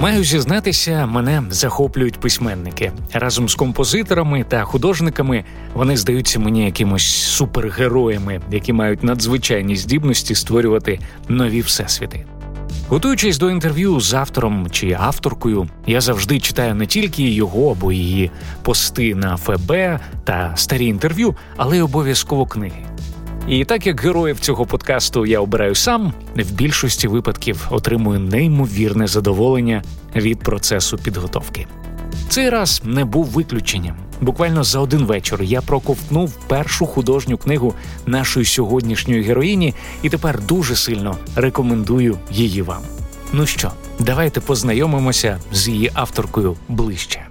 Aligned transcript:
Маю 0.00 0.24
зізнатися, 0.24 1.06
мене 1.06 1.42
захоплюють 1.50 2.20
письменники 2.20 2.92
разом 3.12 3.48
з 3.48 3.54
композиторами 3.54 4.44
та 4.48 4.64
художниками. 4.64 5.44
Вони 5.74 5.96
здаються 5.96 6.38
мені 6.38 6.64
якимось 6.64 7.06
супергероями, 7.06 8.40
які 8.50 8.72
мають 8.72 9.02
надзвичайні 9.02 9.76
здібності 9.76 10.34
створювати 10.34 11.00
нові 11.28 11.60
всесвіти. 11.60 12.24
Готуючись 12.88 13.38
до 13.38 13.50
інтерв'ю 13.50 14.00
з 14.00 14.14
автором 14.14 14.70
чи 14.70 14.96
авторкою, 15.00 15.68
я 15.86 16.00
завжди 16.00 16.40
читаю 16.40 16.74
не 16.74 16.86
тільки 16.86 17.30
його 17.30 17.70
або 17.70 17.92
її 17.92 18.30
пости 18.62 19.14
на 19.14 19.36
ФБ 19.36 19.72
та 20.24 20.52
старі 20.56 20.86
інтерв'ю, 20.86 21.36
але 21.56 21.76
й 21.76 21.80
обов'язково 21.80 22.46
книги. 22.46 22.84
І 23.48 23.64
так 23.64 23.86
як 23.86 24.00
героїв 24.00 24.40
цього 24.40 24.66
подкасту 24.66 25.26
я 25.26 25.40
обираю 25.40 25.74
сам, 25.74 26.12
в 26.36 26.52
більшості 26.52 27.08
випадків 27.08 27.66
отримую 27.70 28.20
неймовірне 28.20 29.06
задоволення 29.06 29.82
від 30.16 30.38
процесу 30.38 30.98
підготовки. 30.98 31.66
Цей 32.28 32.50
раз 32.50 32.82
не 32.84 33.04
був 33.04 33.26
виключенням. 33.26 33.96
Буквально 34.20 34.64
за 34.64 34.80
один 34.80 35.04
вечір 35.04 35.42
я 35.42 35.60
проковтнув 35.60 36.32
першу 36.46 36.86
художню 36.86 37.38
книгу 37.38 37.74
нашої 38.06 38.46
сьогоднішньої 38.46 39.22
героїні, 39.22 39.74
і 40.02 40.08
тепер 40.08 40.40
дуже 40.42 40.76
сильно 40.76 41.16
рекомендую 41.36 42.18
її 42.30 42.62
вам. 42.62 42.82
Ну 43.32 43.46
що, 43.46 43.72
давайте 43.98 44.40
познайомимося 44.40 45.38
з 45.52 45.68
її 45.68 45.90
авторкою 45.94 46.56
ближче. 46.68 47.26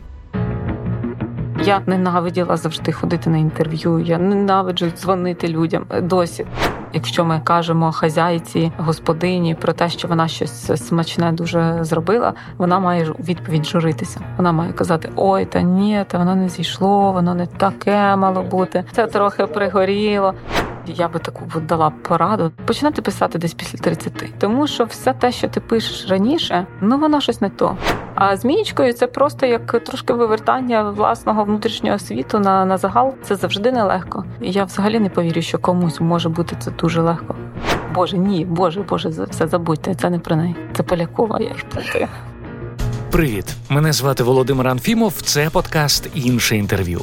Я 1.68 1.82
ненавиділа 1.86 2.58
завжди 2.58 2.92
ходити 2.92 3.30
на 3.30 3.38
інтерв'ю. 3.38 4.00
Я 4.00 4.18
ненавиджу 4.18 4.92
дзвонити 4.98 5.48
людям 5.48 5.86
досі. 6.02 6.46
Якщо 6.94 7.26
ми 7.26 7.42
кажемо 7.44 7.92
хазяйці, 7.92 8.72
господині 8.78 9.56
про 9.56 9.74
те, 9.74 9.90
що 9.90 10.08
вона 10.08 10.28
щось 10.28 10.88
смачне 10.88 11.32
дуже 11.32 11.78
зробила, 11.82 12.34
вона 12.58 12.80
має 12.80 13.14
відповідь 13.20 13.66
журитися. 13.66 14.20
Вона 14.38 14.52
має 14.52 14.74
казати: 14.74 15.10
Ой, 15.16 15.46
та 15.46 15.62
ні, 15.62 16.06
та 16.08 16.18
воно 16.18 16.36
не 16.36 16.50
зійшло, 16.50 17.12
воно 17.12 17.36
не 17.36 17.46
таке 17.46 18.16
мало 18.16 18.44
бути. 18.44 18.84
Це 18.92 19.08
трохи 19.08 19.48
пригоріло. 19.48 20.34
Я 20.86 21.08
би 21.08 21.20
таку 21.20 21.60
дала 21.60 21.90
пораду 21.90 22.52
починати 22.66 23.02
писати 23.02 23.40
десь 23.40 23.54
після 23.54 23.80
30. 23.80 24.40
тому 24.40 24.68
що 24.68 24.84
все 24.84 25.14
те, 25.14 25.32
що 25.32 25.48
ти 25.48 25.60
пишеш 25.60 26.10
раніше, 26.10 26.66
ну 26.82 26.98
воно 26.98 27.22
щось 27.22 27.42
не 27.42 27.50
то. 27.50 27.78
А 28.20 28.38
змієчкою 28.38 28.94
це 28.94 29.08
просто 29.08 29.46
як 29.46 29.84
трошки 29.84 30.14
вивертання 30.14 30.90
власного 30.92 31.44
внутрішнього 31.44 32.00
світу 32.00 32.40
на 32.40 32.66
на 32.66 32.78
загал. 32.78 33.14
Це 33.24 33.36
завжди 33.36 33.72
нелегко. 33.72 34.26
Я 34.42 34.64
взагалі 34.64 35.00
не 35.00 35.10
повірю, 35.10 35.42
що 35.42 35.58
комусь 35.58 36.00
може 36.00 36.30
бути 36.30 36.56
це 36.60 36.72
дуже 36.72 37.02
легко. 37.02 37.36
Боже, 37.94 38.18
ні, 38.18 38.46
боже, 38.46 38.82
боже, 38.90 39.10
все 39.30 39.48
забудьте. 39.48 39.96
Це 39.96 40.10
не 40.10 40.20
про 40.20 40.36
неї. 40.36 40.56
Це 40.78 40.84
Полякова. 40.84 41.40
Я 41.40 41.48
їх 41.48 41.70
плутаю. 41.70 42.08
Привіт, 43.12 43.56
мене 43.70 43.94
звати 43.94 44.24
Володимир 44.24 44.68
Анфімов. 44.68 45.22
Це 45.22 45.50
подкаст 45.50 46.10
інше 46.16 46.58
інтерв'ю. 46.58 47.02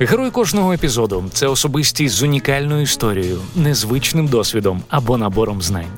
Герой 0.00 0.30
кожного 0.30 0.72
епізоду 0.72 1.24
це 1.32 1.46
особистість 1.46 2.14
з 2.14 2.22
унікальною 2.22 2.82
історією, 2.82 3.40
незвичним 3.56 4.26
досвідом 4.26 4.82
або 4.88 5.18
набором 5.18 5.62
знань. 5.62 5.92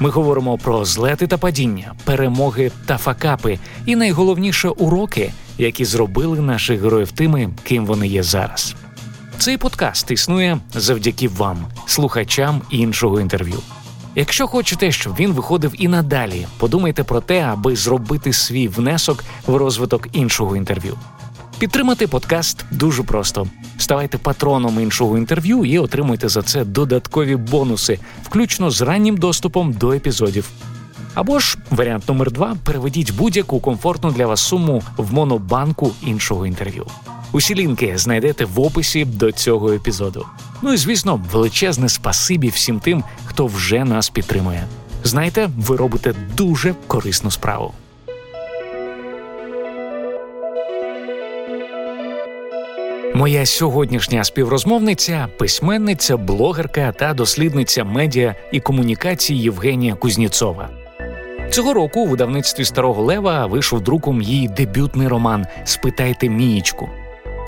Ми 0.00 0.10
говоримо 0.10 0.58
про 0.58 0.84
злети 0.84 1.26
та 1.26 1.38
падіння, 1.38 1.94
перемоги 2.04 2.70
та 2.86 2.98
факапи, 2.98 3.58
і 3.86 3.96
найголовніше 3.96 4.68
уроки, 4.68 5.32
які 5.58 5.84
зробили 5.84 6.40
наших 6.40 6.82
героїв 6.82 7.12
тими, 7.12 7.50
ким 7.64 7.86
вони 7.86 8.08
є 8.08 8.22
зараз. 8.22 8.74
Цей 9.38 9.56
подкаст 9.56 10.10
існує 10.10 10.58
завдяки 10.74 11.28
вам, 11.28 11.66
слухачам 11.86 12.62
іншого 12.70 13.20
інтерв'ю. 13.20 13.58
Якщо 14.14 14.46
хочете, 14.46 14.92
щоб 14.92 15.16
він 15.16 15.32
виходив 15.32 15.72
і 15.78 15.88
надалі, 15.88 16.46
подумайте 16.58 17.04
про 17.04 17.20
те, 17.20 17.42
аби 17.42 17.76
зробити 17.76 18.32
свій 18.32 18.68
внесок 18.68 19.24
в 19.46 19.56
розвиток 19.56 20.08
іншого 20.12 20.56
інтерв'ю. 20.56 20.98
Підтримати 21.62 22.06
подкаст 22.06 22.64
дуже 22.70 23.02
просто. 23.02 23.46
Ставайте 23.78 24.18
патроном 24.18 24.80
іншого 24.80 25.18
інтерв'ю 25.18 25.64
і 25.64 25.78
отримуйте 25.78 26.28
за 26.28 26.42
це 26.42 26.64
додаткові 26.64 27.36
бонуси, 27.36 27.98
включно 28.22 28.70
з 28.70 28.80
раннім 28.80 29.16
доступом 29.16 29.72
до 29.72 29.92
епізодів. 29.92 30.50
Або 31.14 31.38
ж 31.38 31.58
варіант 31.70 32.08
номер 32.08 32.32
два: 32.32 32.56
переведіть 32.64 33.14
будь-яку 33.14 33.60
комфортну 33.60 34.10
для 34.10 34.26
вас 34.26 34.40
суму 34.40 34.82
в 34.96 35.12
монобанку 35.12 35.92
іншого 36.06 36.46
інтерв'ю. 36.46 36.86
Усі 37.32 37.54
лінки 37.54 37.98
знайдете 37.98 38.44
в 38.44 38.60
описі 38.60 39.04
до 39.04 39.32
цього 39.32 39.72
епізоду. 39.72 40.26
Ну 40.62 40.72
і 40.72 40.76
звісно, 40.76 41.24
величезне 41.32 41.88
спасибі 41.88 42.48
всім 42.48 42.80
тим, 42.80 43.04
хто 43.24 43.46
вже 43.46 43.84
нас 43.84 44.10
підтримує. 44.10 44.66
Знаєте, 45.04 45.50
ви 45.56 45.76
робите 45.76 46.14
дуже 46.36 46.74
корисну 46.86 47.30
справу. 47.30 47.74
Моя 53.22 53.46
сьогоднішня 53.46 54.24
співрозмовниця, 54.24 55.28
письменниця, 55.38 56.16
блогерка 56.16 56.92
та 56.92 57.14
дослідниця 57.14 57.84
медіа 57.84 58.34
і 58.52 58.60
комунікації 58.60 59.40
Євгенія 59.40 59.94
Кузніцова. 59.94 60.68
Цього 61.50 61.74
року 61.74 62.00
у 62.00 62.06
видавництві 62.06 62.64
Старого 62.64 63.02
Лева 63.02 63.46
вийшов 63.46 63.80
друком 63.80 64.22
її 64.22 64.48
дебютний 64.48 65.08
роман 65.08 65.46
Спитайте 65.64 66.28
Мієчку. 66.28 66.88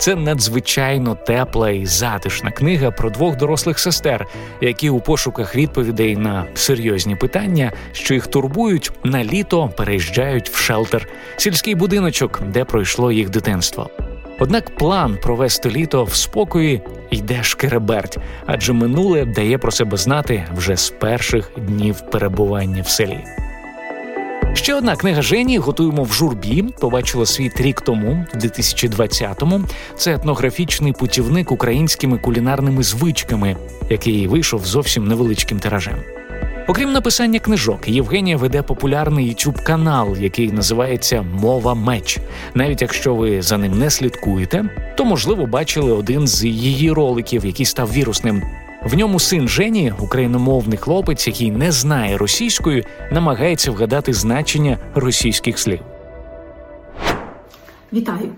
Це 0.01 0.15
надзвичайно 0.15 1.15
тепла 1.15 1.71
і 1.71 1.87
затишна 1.87 2.51
книга 2.51 2.91
про 2.91 3.11
двох 3.11 3.37
дорослих 3.37 3.79
сестер, 3.79 4.27
які 4.61 4.91
у 4.91 5.01
пошуках 5.01 5.57
відповідей 5.57 6.17
на 6.17 6.47
серйозні 6.55 7.17
питання, 7.17 7.73
що 7.93 8.15
їх 8.15 8.27
турбують, 8.27 8.93
на 9.05 9.25
літо 9.25 9.71
переїжджають 9.77 10.51
в 10.51 10.57
шелтер, 10.57 11.09
сільський 11.37 11.75
будиночок, 11.75 12.41
де 12.49 12.65
пройшло 12.65 13.13
їх 13.13 13.31
дитинство. 13.31 13.91
Однак 14.39 14.77
план 14.77 15.19
провести 15.23 15.71
літо 15.71 16.05
в 16.05 16.15
спокої 16.15 16.83
йде 17.11 17.43
шкереберть, 17.43 18.19
адже 18.47 18.73
минуле 18.73 19.25
дає 19.25 19.59
про 19.59 19.73
себе 19.73 19.97
знати 19.97 20.47
вже 20.57 20.77
з 20.77 20.91
перших 20.91 21.51
днів 21.57 22.01
перебування 22.13 22.83
в 22.83 22.89
селі. 22.89 23.25
Ще 24.55 24.75
одна 24.75 24.97
книга 24.97 25.23
Жені 25.23 25.59
готуємо 25.59 26.03
в 26.03 26.13
журбі. 26.13 26.65
Побачила 26.81 27.27
світ 27.27 27.61
рік 27.61 27.81
тому, 27.81 28.27
в 28.35 28.37
2020-му. 28.37 29.61
Це 29.97 30.15
етнографічний 30.15 30.93
путівник 30.93 31.53
українськими 31.53 32.19
кулінарними 32.19 32.83
звичками, 32.83 33.57
який 33.91 34.27
вийшов 34.27 34.65
зовсім 34.65 35.09
невеличким 35.09 35.61
тиражем. 35.61 35.97
Окрім 36.67 36.93
написання 36.93 37.39
книжок, 37.39 37.89
Євгенія 37.89 38.37
веде 38.37 38.63
популярний 38.63 39.29
youtube 39.29 39.63
канал, 39.63 40.17
який 40.17 40.53
називається 40.53 41.23
Мова 41.23 41.75
меч. 41.75 42.19
Навіть 42.55 42.83
якщо 42.83 43.15
ви 43.15 43.43
за 43.43 43.59
ним 43.59 43.79
не 43.79 43.91
слідкуєте, 43.91 44.65
то 44.97 45.05
можливо 45.05 45.47
бачили 45.47 45.93
один 45.93 46.27
з 46.27 46.45
її 46.45 46.93
роликів, 46.93 47.47
який 47.47 47.67
став 47.67 47.93
вірусним. 47.93 48.43
В 48.85 48.97
ньому 48.97 49.21
син 49.21 49.49
Жені, 49.49 49.93
україномовний 50.01 50.79
хлопець, 50.79 51.27
який 51.27 51.51
не 51.51 51.73
знає 51.73 52.19
російської, 52.19 52.85
намагається 53.13 53.71
вгадати 53.71 54.13
значення 54.13 54.79
російських 54.95 55.59
слів. 55.59 55.81
Вітаю! 57.93 58.33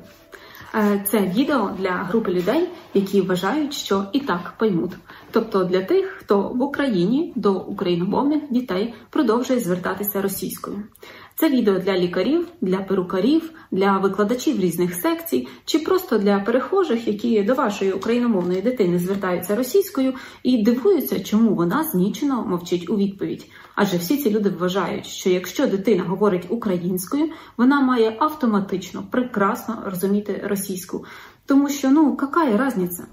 Е, 0.74 1.04
це 1.10 1.18
відео 1.20 1.70
для 1.78 1.90
групи 1.90 2.32
людей, 2.32 2.68
які 2.94 3.20
вважають, 3.20 3.74
що 3.74 4.04
і 4.12 4.20
так 4.20 4.54
поймуть. 4.58 4.92
Тобто 5.30 5.64
для 5.64 5.82
тих, 5.82 6.06
хто 6.06 6.48
в 6.48 6.62
Україні 6.62 7.32
до 7.36 7.52
україномовних 7.52 8.42
дітей 8.50 8.94
продовжує 9.10 9.60
звертатися 9.60 10.22
російською. 10.22 10.82
Це 11.38 11.48
відео 11.50 11.78
для 11.78 11.98
лікарів, 11.98 12.48
для 12.60 12.76
перукарів, 12.76 13.50
для 13.70 13.98
викладачів 13.98 14.60
різних 14.60 14.94
секцій, 14.94 15.48
чи 15.64 15.78
просто 15.78 16.18
для 16.18 16.38
перехожих, 16.38 17.08
які 17.08 17.42
до 17.42 17.54
вашої 17.54 17.92
україномовної 17.92 18.62
дитини 18.62 18.98
звертаються 18.98 19.56
російською 19.56 20.14
і 20.42 20.62
дивуються, 20.62 21.20
чому 21.20 21.54
вона 21.54 21.84
знічено 21.84 22.44
мовчить 22.46 22.90
у 22.90 22.96
відповідь. 22.96 23.50
Адже 23.74 23.96
всі 23.96 24.16
ці 24.16 24.30
люди 24.30 24.50
вважають, 24.50 25.06
що 25.06 25.30
якщо 25.30 25.66
дитина 25.66 26.04
говорить 26.04 26.46
українською, 26.48 27.30
вона 27.56 27.80
має 27.80 28.16
автоматично 28.18 29.04
прекрасно 29.10 29.82
розуміти 29.86 30.42
російську, 30.44 31.04
тому 31.46 31.68
що 31.68 31.90
ну 31.90 32.18
яка 32.22 32.66
різниця? 32.66 33.06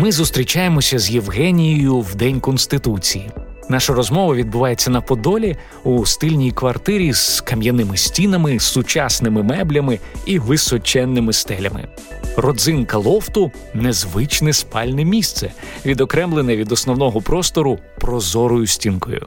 Ми 0.00 0.12
зустрічаємося 0.12 0.98
з 0.98 1.10
Євгенією 1.10 2.00
в 2.00 2.14
День 2.14 2.40
Конституції. 2.40 3.30
Наша 3.68 3.94
розмова 3.94 4.34
відбувається 4.34 4.90
на 4.90 5.00
Подолі 5.00 5.56
у 5.84 6.06
стильній 6.06 6.52
квартирі 6.52 7.12
з 7.12 7.40
кам'яними 7.40 7.96
стінами, 7.96 8.58
сучасними 8.58 9.42
меблями 9.42 9.98
і 10.26 10.38
височенними 10.38 11.32
стелями. 11.32 11.88
Родзинка 12.36 12.98
лофту 12.98 13.52
незвичне 13.74 14.52
спальне 14.52 15.04
місце, 15.04 15.52
відокремлене 15.86 16.56
від 16.56 16.72
основного 16.72 17.20
простору 17.20 17.78
прозорою 18.00 18.66
стінкою. 18.66 19.26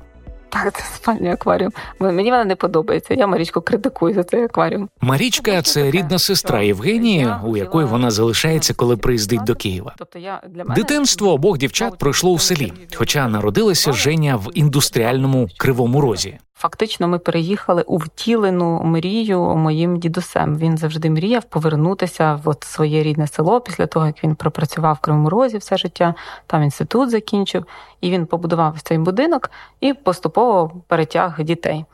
Так, 0.51 0.77
це 0.77 0.83
спальний 0.95 1.31
акваріум. 1.31 1.71
Мені 1.99 2.31
вона 2.31 2.43
не 2.43 2.55
подобається. 2.55 3.13
Я 3.13 3.27
Марічку 3.27 3.61
критикую 3.61 4.13
за 4.13 4.23
цей 4.23 4.43
акваріум. 4.43 4.89
Марічка 5.01 5.61
це 5.61 5.91
рідна 5.91 6.19
сестра 6.19 6.61
Євгенії, 6.61 7.29
у 7.45 7.57
якої 7.57 7.87
вона 7.87 8.11
залишається, 8.11 8.73
коли 8.73 8.97
приїздить 8.97 9.43
до 9.43 9.55
Києва. 9.55 9.93
Тобто 9.97 10.19
я 10.19 10.41
для 10.49 10.63
мене 10.63 10.75
дитинство 10.75 11.33
обох 11.33 11.57
дівчат 11.57 11.97
пройшло 11.97 12.31
у 12.31 12.39
селі, 12.39 12.73
хоча 12.95 13.27
народилася 13.27 13.91
Женя 13.91 14.35
в 14.35 14.47
індустріальному 14.53 15.47
кривому 15.57 16.01
розі. 16.01 16.37
Фактично, 16.53 17.07
ми 17.07 17.19
переїхали 17.19 17.81
у 17.81 17.97
втілену 17.97 18.83
мрію 18.83 19.41
моїм 19.41 19.99
дідусем. 19.99 20.57
Він 20.57 20.77
завжди 20.77 21.09
мріяв 21.09 21.43
повернутися 21.43 22.39
в 22.43 22.49
от 22.49 22.63
своє 22.63 23.03
рідне 23.03 23.27
село 23.27 23.61
після 23.61 23.87
того, 23.87 24.05
як 24.05 24.23
він 24.23 24.35
пропрацював 24.35 24.95
в 24.95 24.99
Кривому 24.99 25.29
Розі 25.29 25.57
все 25.57 25.77
життя, 25.77 26.13
там 26.47 26.63
інститут 26.63 27.09
закінчив, 27.09 27.65
і 28.01 28.11
він 28.11 28.25
побудував 28.25 28.81
цей 28.81 28.97
будинок 28.97 29.51
і 29.79 29.93
поступово 29.93 30.81
перетяг 30.87 31.43
дітей. 31.43 31.85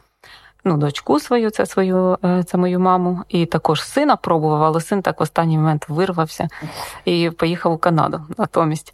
Ну, 0.63 0.77
дочку 0.77 1.19
свою, 1.19 1.49
це 1.49 1.65
свою, 1.65 2.17
е, 2.23 2.43
це 2.43 2.57
мою 2.57 2.79
маму, 2.79 3.23
і 3.29 3.45
також 3.45 3.83
сина 3.83 4.15
пробував, 4.15 4.63
але 4.63 4.81
син 4.81 5.01
так 5.01 5.19
в 5.19 5.23
останній 5.23 5.57
момент 5.57 5.85
вирвався 5.89 6.47
і 7.05 7.29
поїхав 7.29 7.73
у 7.73 7.77
Канаду 7.77 8.21
натомість. 8.37 8.93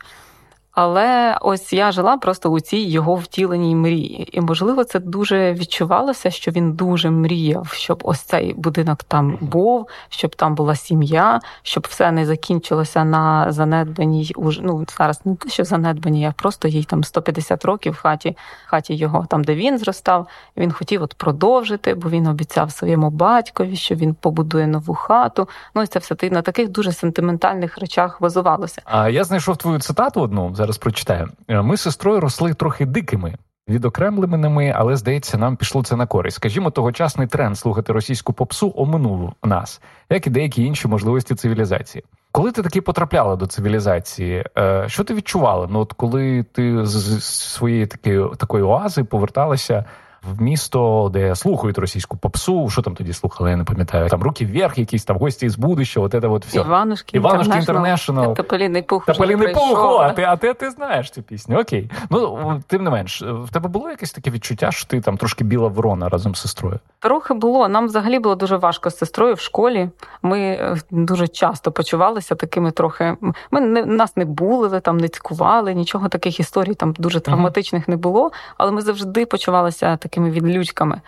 Але 0.74 1.38
ось 1.42 1.74
я 1.74 1.92
жила 1.92 2.18
просто 2.18 2.50
у 2.50 2.60
цій 2.60 2.78
його 2.78 3.16
втіленій 3.16 3.76
мрії. 3.76 4.38
І, 4.38 4.42
можливо, 4.42 4.84
це 4.84 5.00
дуже 5.00 5.54
відчувалося, 5.54 6.32
що 6.32 6.52
він 6.52 6.74
дуже 6.74 7.10
мріяв, 7.10 7.68
щоб 7.68 8.02
ось 8.04 8.20
цей 8.20 8.54
будинок 8.54 9.04
там 9.04 9.38
був, 9.42 9.88
щоб 10.10 10.36
там 10.36 10.56
була 10.56 10.76
сім'я, 10.76 11.40
щоб 11.64 11.88
все 11.90 12.12
не 12.12 12.26
закінчилося 12.26 13.04
на 13.04 13.52
занедбаній 13.52 14.32
ну, 14.62 14.86
зараз 14.98 15.26
не 15.26 15.36
те, 15.36 15.50
що 15.50 15.64
занедбаній, 15.64 16.26
а 16.26 16.32
просто 16.32 16.68
їй 16.68 16.84
там 16.84 17.04
150 17.04 17.66
років 17.66 17.94
в 17.94 17.98
хаті, 17.98 18.38
хаті 18.66 18.96
його, 18.96 19.26
там, 19.30 19.44
де 19.44 19.56
він 19.56 19.78
зростав. 19.78 20.28
Він 20.58 20.72
хотів 20.72 21.04
от 21.04 21.14
продовжити, 21.14 21.94
бо 21.94 22.10
він 22.10 22.28
обіцяв 22.28 22.72
своєму 22.72 23.10
батькові, 23.10 23.76
що 23.76 23.96
він 23.96 24.14
побудує 24.14 24.68
нову 24.68 24.94
хату. 24.94 25.50
Ну 25.76 25.82
і 25.84 25.88
це 25.88 26.00
все 26.00 26.16
на 26.32 26.42
таких 26.42 26.70
дуже 26.70 26.92
сентиментальних 26.92 27.78
речах 27.78 28.18
базувалося. 28.22 28.82
А 28.86 29.10
я 29.10 29.24
знайшов 29.24 29.58
твою 29.58 29.80
цитату 29.80 30.22
одну 30.22 30.50
зараз 30.64 30.78
прочитаю. 30.78 31.30
Е, 31.48 31.62
ми 31.62 31.78
з 31.78 31.82
сестрою 31.82 32.20
росли 32.20 32.54
трохи 32.54 32.86
дикими, 32.86 33.36
відокремленими, 33.70 34.74
але 34.76 34.96
здається, 34.96 35.38
нам 35.38 35.56
пішло 35.56 35.84
це 35.84 35.96
на 35.96 36.06
користь. 36.06 36.36
Скажімо, 36.36 36.72
тогочасний 36.72 37.28
тренд 37.28 37.58
слухати 37.58 37.94
російську 37.94 38.34
попсу 38.34 38.74
оминув 38.76 39.34
нас, 39.44 39.82
як 40.10 40.28
і 40.28 40.30
деякі 40.30 40.64
інші 40.64 40.88
можливості 40.88 41.36
цивілізації. 41.36 42.04
Коли 42.32 42.52
ти 42.52 42.62
таки 42.64 42.82
потрапляла 42.82 43.36
до 43.36 43.48
цивілізації, 43.48 44.46
е, 44.58 44.86
що 44.88 45.04
ти 45.04 45.14
відчувала? 45.14 45.68
Ну, 45.72 45.80
от 45.80 45.94
коли 45.94 46.44
ти 46.44 46.86
з 46.86 47.24
своєї 47.24 47.88
такої 47.88 48.30
такої 48.38 48.64
оази 48.64 49.04
поверталася 49.04 49.86
в 50.24 50.42
місто, 50.42 51.10
де 51.14 51.36
слухають 51.36 51.78
російську 51.78 52.18
попсу. 52.18 52.70
Що 52.70 52.82
там 52.82 52.96
тоді 52.96 53.14
слухали? 53.14 53.50
Я 53.50 53.58
не 53.58 53.64
пам'ятаю. 53.64 54.10
Там 54.10 54.24
руки 54.24 54.46
вверх, 54.46 54.78
якісь 54.78 55.06
там 55.06 55.18
гості 55.18 55.50
з 55.50 55.56
будущого. 55.56 56.06
От 56.06 56.12
це 56.12 56.28
от 56.28 56.46
все. 56.46 56.60
Іванушки, 56.60 57.18
Іванушки 57.18 57.58
Інтернешнл. 57.58 58.34
Тополіний 58.34 58.82
пух. 58.82 59.06
Тополіний 59.06 59.54
пух, 59.54 59.84
о, 59.84 59.98
а 59.98 60.12
ти, 60.14 60.24
а 60.24 60.36
ти, 60.36 60.54
ти 60.54 60.70
знаєш 60.70 61.12
цю 61.12 61.22
пісню. 61.22 61.60
Окей. 61.60 61.90
Ну 62.10 62.62
тим 62.68 62.84
не 62.84 62.90
менш, 62.90 63.22
в 63.22 63.50
тебе 63.52 63.70
було 63.70 63.90
якесь 63.90 64.12
таке 64.12 64.32
відчуття, 64.32 64.72
що 64.72 64.88
ти 64.88 65.02
там 65.02 65.18
трошки 65.18 65.44
біла 65.44 65.68
ворона 65.68 66.10
разом 66.10 66.36
з 66.36 66.42
сестрою? 66.42 66.80
Трохи 67.00 67.34
було. 67.34 67.68
Нам 67.68 67.86
взагалі 67.86 68.20
було 68.20 68.36
дуже 68.36 68.58
важко 68.58 68.90
з 68.90 68.98
сестрою 68.98 69.34
в 69.34 69.40
школі. 69.40 69.90
Ми 70.22 70.40
е, 70.40 70.78
дуже 70.92 71.28
часто 71.28 71.72
почувалися 71.72 72.36
такими 72.36 72.72
трохи. 72.72 73.18
Ми 73.52 73.62
не 73.62 73.86
нас 73.86 74.18
не 74.18 74.26
булили, 74.26 74.80
там 74.80 74.98
не 74.98 75.08
цькували, 75.08 75.74
нічого 75.74 76.10
таких 76.10 76.40
історій 76.40 76.74
там 76.74 76.94
дуже 76.94 77.20
травматичних 77.20 77.88
не 77.88 77.98
було, 77.98 78.32
але 78.58 78.72
ми 78.72 78.82
завжди 78.82 79.26
почувалися 79.26 79.98
такими 79.98 80.13
такими 80.14 80.30
відлючками. 80.30 81.02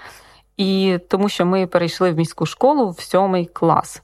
І 0.58 1.00
тому 1.10 1.30
що 1.30 1.46
ми 1.46 1.68
перейшли 1.68 2.12
в 2.12 2.18
міську 2.18 2.46
школу 2.46 2.90
в 2.90 3.02
сьомий 3.02 3.46
клас. 3.46 4.02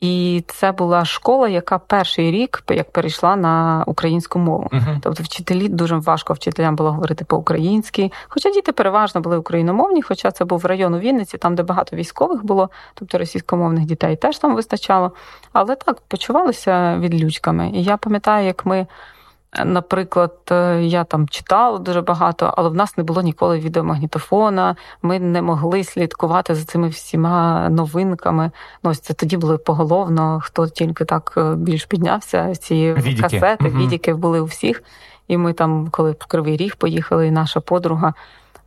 І 0.00 0.44
це 0.46 0.72
була 0.72 1.04
школа, 1.04 1.48
яка 1.48 1.78
перший 1.78 2.30
рік 2.30 2.62
як 2.70 2.90
перейшла 2.90 3.36
на 3.36 3.84
українську 3.86 4.38
мову. 4.38 4.68
Uh-huh. 4.72 4.96
Тобто, 5.02 5.22
вчителі 5.22 5.68
дуже 5.68 5.96
важко 5.96 6.32
вчителям 6.32 6.76
було 6.76 6.92
говорити 6.92 7.24
по-українськи. 7.24 8.12
Хоча 8.28 8.50
діти 8.50 8.72
переважно 8.72 9.20
були 9.20 9.38
україномовні, 9.38 10.02
хоча 10.02 10.30
це 10.30 10.44
був 10.44 10.66
район 10.66 10.94
у 10.94 10.98
Вінниці, 10.98 11.38
там 11.38 11.54
де 11.54 11.62
багато 11.62 11.96
військових 11.96 12.44
було, 12.44 12.70
тобто 12.94 13.18
російськомовних 13.18 13.84
дітей 13.84 14.16
теж 14.16 14.38
там 14.38 14.54
вистачало. 14.54 15.12
Але 15.52 15.76
так 15.76 16.00
почувалися 16.00 16.96
відлючками. 16.98 17.70
І 17.74 17.82
я 17.82 17.96
пам'ятаю, 17.96 18.46
як 18.46 18.66
ми. 18.66 18.86
Наприклад, 19.64 20.34
е, 20.50 20.82
я 20.82 21.04
там 21.04 21.28
читала 21.28 21.78
дуже 21.78 22.00
багато, 22.00 22.54
але 22.56 22.68
в 22.68 22.74
нас 22.74 22.96
не 22.96 23.04
було 23.04 23.22
ніколи 23.22 23.58
відеомагнітофона. 23.58 24.76
Ми 25.02 25.18
не 25.18 25.42
могли 25.42 25.84
слідкувати 25.84 26.54
за 26.54 26.64
цими 26.64 26.88
всіма 26.88 27.68
новинками. 27.68 28.50
Ну, 28.82 28.90
ось 28.90 29.00
це 29.00 29.14
тоді 29.14 29.36
було 29.36 29.58
поголовно. 29.58 30.40
Хто 30.44 30.68
тільки 30.68 31.04
так 31.04 31.34
е, 31.36 31.54
більш 31.54 31.84
піднявся, 31.84 32.54
ці 32.54 32.92
відіки. 32.92 33.22
касети, 33.22 33.68
угу. 33.68 33.78
відіки 33.78 34.14
були 34.14 34.40
у 34.40 34.44
всіх. 34.44 34.82
І 35.28 35.36
ми 35.36 35.52
там, 35.52 35.88
коли 35.90 36.10
в 36.10 36.26
Кривий 36.26 36.56
Ріг 36.56 36.76
поїхали, 36.76 37.26
і 37.26 37.30
наша 37.30 37.60
подруга 37.60 38.14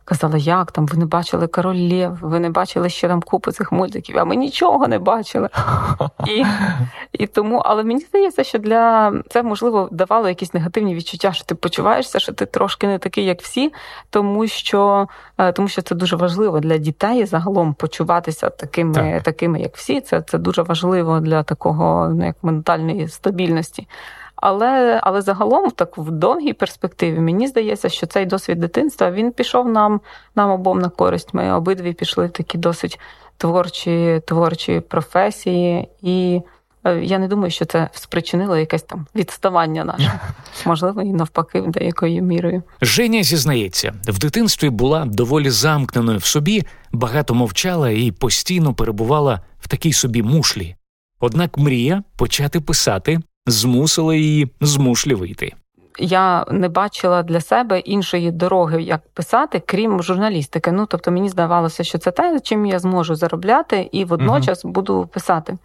Казала, 0.04 0.36
як 0.36 0.72
там, 0.72 0.86
ви 0.86 0.98
не 0.98 1.06
бачили 1.06 1.46
король 1.46 1.92
Лев, 1.92 2.18
ви 2.22 2.40
не 2.40 2.50
бачили 2.50 2.88
ще 2.88 3.08
там 3.08 3.22
купу 3.22 3.52
цих 3.52 3.72
мультиків, 3.72 4.18
а 4.18 4.24
ми 4.24 4.36
нічого 4.36 4.88
не 4.88 4.98
бачили. 4.98 5.48
І 6.26 6.44
і 7.12 7.26
тому, 7.26 7.58
Але 7.64 7.84
мені 7.84 8.00
здається, 8.00 8.44
що 8.44 8.58
для 8.58 9.12
це 9.30 9.42
можливо 9.42 9.88
давало 9.92 10.28
якісь 10.28 10.54
негативні 10.54 10.94
відчуття, 10.94 11.32
що 11.32 11.44
ти 11.44 11.54
почуваєшся, 11.54 12.18
що 12.18 12.32
ти 12.32 12.46
трошки 12.46 12.86
не 12.86 12.98
такий, 12.98 13.24
як 13.24 13.42
всі, 13.42 13.72
тому 14.10 14.46
що 14.46 15.08
е, 15.38 15.52
тому 15.52 15.68
що 15.68 15.82
це 15.82 15.94
дуже 15.94 16.16
важливо 16.16 16.60
для 16.60 16.78
дітей 16.78 17.26
загалом 17.26 17.74
почуватися 17.74 18.50
такими, 18.50 18.94
так. 18.94 19.22
такими 19.22 19.60
як 19.60 19.76
всі. 19.76 20.00
Це 20.00 20.22
це 20.22 20.38
дуже 20.38 20.62
важливо 20.62 21.20
для 21.20 21.42
такого 21.42 22.08
ну, 22.08 22.26
як 22.26 22.36
ментальної 22.42 23.08
стабільності. 23.08 23.88
Але 24.44 25.00
але 25.02 25.22
загалом, 25.22 25.70
так 25.70 25.98
в 25.98 26.10
довгій 26.10 26.52
перспективі, 26.52 27.18
мені 27.18 27.46
здається, 27.46 27.88
що 27.88 28.06
цей 28.06 28.26
досвід 28.26 28.58
дитинства 28.58 29.10
він 29.10 29.32
пішов 29.32 29.68
нам 29.68 30.00
нам 30.36 30.50
обом 30.50 30.78
на 30.78 30.88
користь. 30.88 31.34
Ми 31.34 31.52
обидві 31.52 31.92
пішли 31.92 32.26
в 32.26 32.30
такі 32.30 32.58
досить 32.58 33.00
творчі, 33.36 34.22
творчі 34.26 34.80
професії, 34.80 35.88
і 36.02 36.40
е, 36.84 36.98
я 36.98 37.18
не 37.18 37.28
думаю, 37.28 37.50
що 37.50 37.64
це 37.64 37.88
спричинило 37.92 38.56
якесь 38.56 38.82
там 38.82 39.06
відставання 39.14 39.84
наше, 39.84 40.20
можливо, 40.64 41.02
і 41.02 41.12
навпаки, 41.12 41.60
деякою 41.60 42.22
мірою. 42.22 42.62
Женя 42.82 43.22
зізнається, 43.22 43.94
в 44.08 44.18
дитинстві 44.18 44.70
була 44.70 45.04
доволі 45.04 45.50
замкненою 45.50 46.18
в 46.18 46.24
собі, 46.24 46.64
багато 46.92 47.34
мовчала 47.34 47.90
і 47.90 48.10
постійно 48.10 48.74
перебувала 48.74 49.40
в 49.60 49.68
такій 49.68 49.92
собі 49.92 50.22
мушлі. 50.22 50.76
Однак 51.20 51.58
мрія 51.58 52.02
почати 52.16 52.60
писати 52.60 53.20
змусила 53.46 54.14
її 54.14 54.48
змушлі 54.60 55.14
вийти. 55.14 55.52
Я 55.98 56.44
не 56.50 56.68
бачила 56.68 57.22
для 57.22 57.40
себе 57.40 57.78
іншої 57.78 58.30
дороги, 58.30 58.82
як 58.82 59.08
писати, 59.08 59.62
крім 59.66 60.02
журналістики. 60.02 60.72
Ну 60.72 60.86
тобто 60.86 61.10
мені 61.10 61.28
здавалося, 61.28 61.84
що 61.84 61.98
це 61.98 62.10
те, 62.10 62.40
чим 62.40 62.66
я 62.66 62.78
зможу 62.78 63.14
заробляти, 63.14 63.88
і 63.92 64.04
водночас 64.04 64.64
угу. 64.64 64.74
буду 64.74 65.06
писати. 65.12 65.58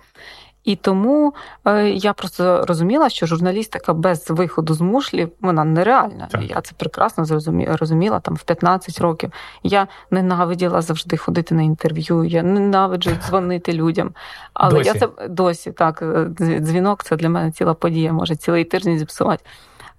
І 0.64 0.76
тому 0.76 1.34
е, 1.66 1.90
я 1.90 2.14
просто 2.14 2.66
розуміла, 2.66 3.10
що 3.10 3.26
журналістика 3.26 3.94
без 3.94 4.30
виходу 4.30 4.74
з 4.74 4.82
мушлі 4.82 5.28
вона 5.42 5.64
нереальна. 5.64 6.28
Так. 6.32 6.42
Я 6.50 6.62
це 6.62 6.72
прекрасно 6.78 7.26
зрозуміла 7.26 7.78
розуміла 7.78 8.20
там 8.20 8.36
в 8.36 8.44
15 8.44 9.02
років. 9.02 9.32
Я 9.64 9.88
ненавиділа 10.12 10.82
завжди 10.82 11.18
ходити 11.18 11.56
на 11.56 11.62
інтерв'ю. 11.62 12.24
Я 12.24 12.44
ненавиджу 12.44 13.12
дзвонити 13.28 13.74
людям. 13.74 14.12
Але 14.54 14.78
досі. 14.78 14.88
я 14.88 14.94
це 14.94 15.28
досі 15.30 15.72
так. 15.72 16.02
Е, 16.02 16.26
дзвінок 16.60 17.04
це 17.04 17.16
для 17.16 17.30
мене 17.30 17.52
ціла 17.52 17.74
подія, 17.74 18.14
може 18.14 18.36
цілий 18.36 18.64
тиждень 18.64 19.00
зіпсувати. 19.00 19.44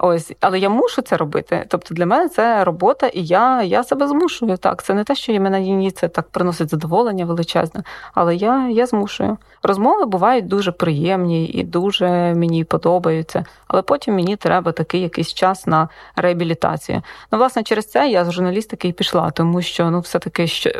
Ось, 0.02 0.32
але 0.40 0.58
я 0.58 0.68
мушу 0.68 1.02
це 1.02 1.16
робити. 1.16 1.64
Тобто 1.68 1.94
для 1.94 2.06
мене 2.06 2.28
це 2.28 2.64
робота, 2.64 3.06
і 3.06 3.24
я 3.24 3.62
я 3.62 3.84
себе 3.84 4.08
змушую. 4.08 4.56
Так, 4.56 4.82
це 4.82 4.94
не 4.94 5.04
те, 5.04 5.14
що 5.14 5.32
мене 5.40 5.90
це 5.90 6.08
так 6.08 6.28
приносить 6.28 6.70
задоволення 6.70 7.24
величезне, 7.24 7.82
але 8.14 8.36
я 8.36 8.68
я 8.68 8.86
змушую. 8.86 9.36
Розмови 9.62 10.04
бувають 10.04 10.46
дуже 10.46 10.72
приємні 10.72 11.46
і 11.46 11.64
дуже 11.64 12.08
мені 12.34 12.64
подобаються. 12.64 13.44
Але 13.68 13.82
потім 13.82 14.14
мені 14.14 14.36
треба 14.36 14.72
такий 14.72 15.00
якийсь 15.00 15.34
час 15.34 15.66
на 15.66 15.88
реабілітацію. 16.16 17.02
Ну, 17.32 17.38
власне, 17.38 17.62
через 17.62 17.90
це 17.90 18.10
я 18.10 18.24
з 18.24 18.32
журналістики 18.32 18.88
і 18.88 18.92
пішла, 18.92 19.30
тому 19.30 19.62
що 19.62 19.90
ну, 19.90 20.00
все-таки, 20.00 20.46
що 20.46 20.70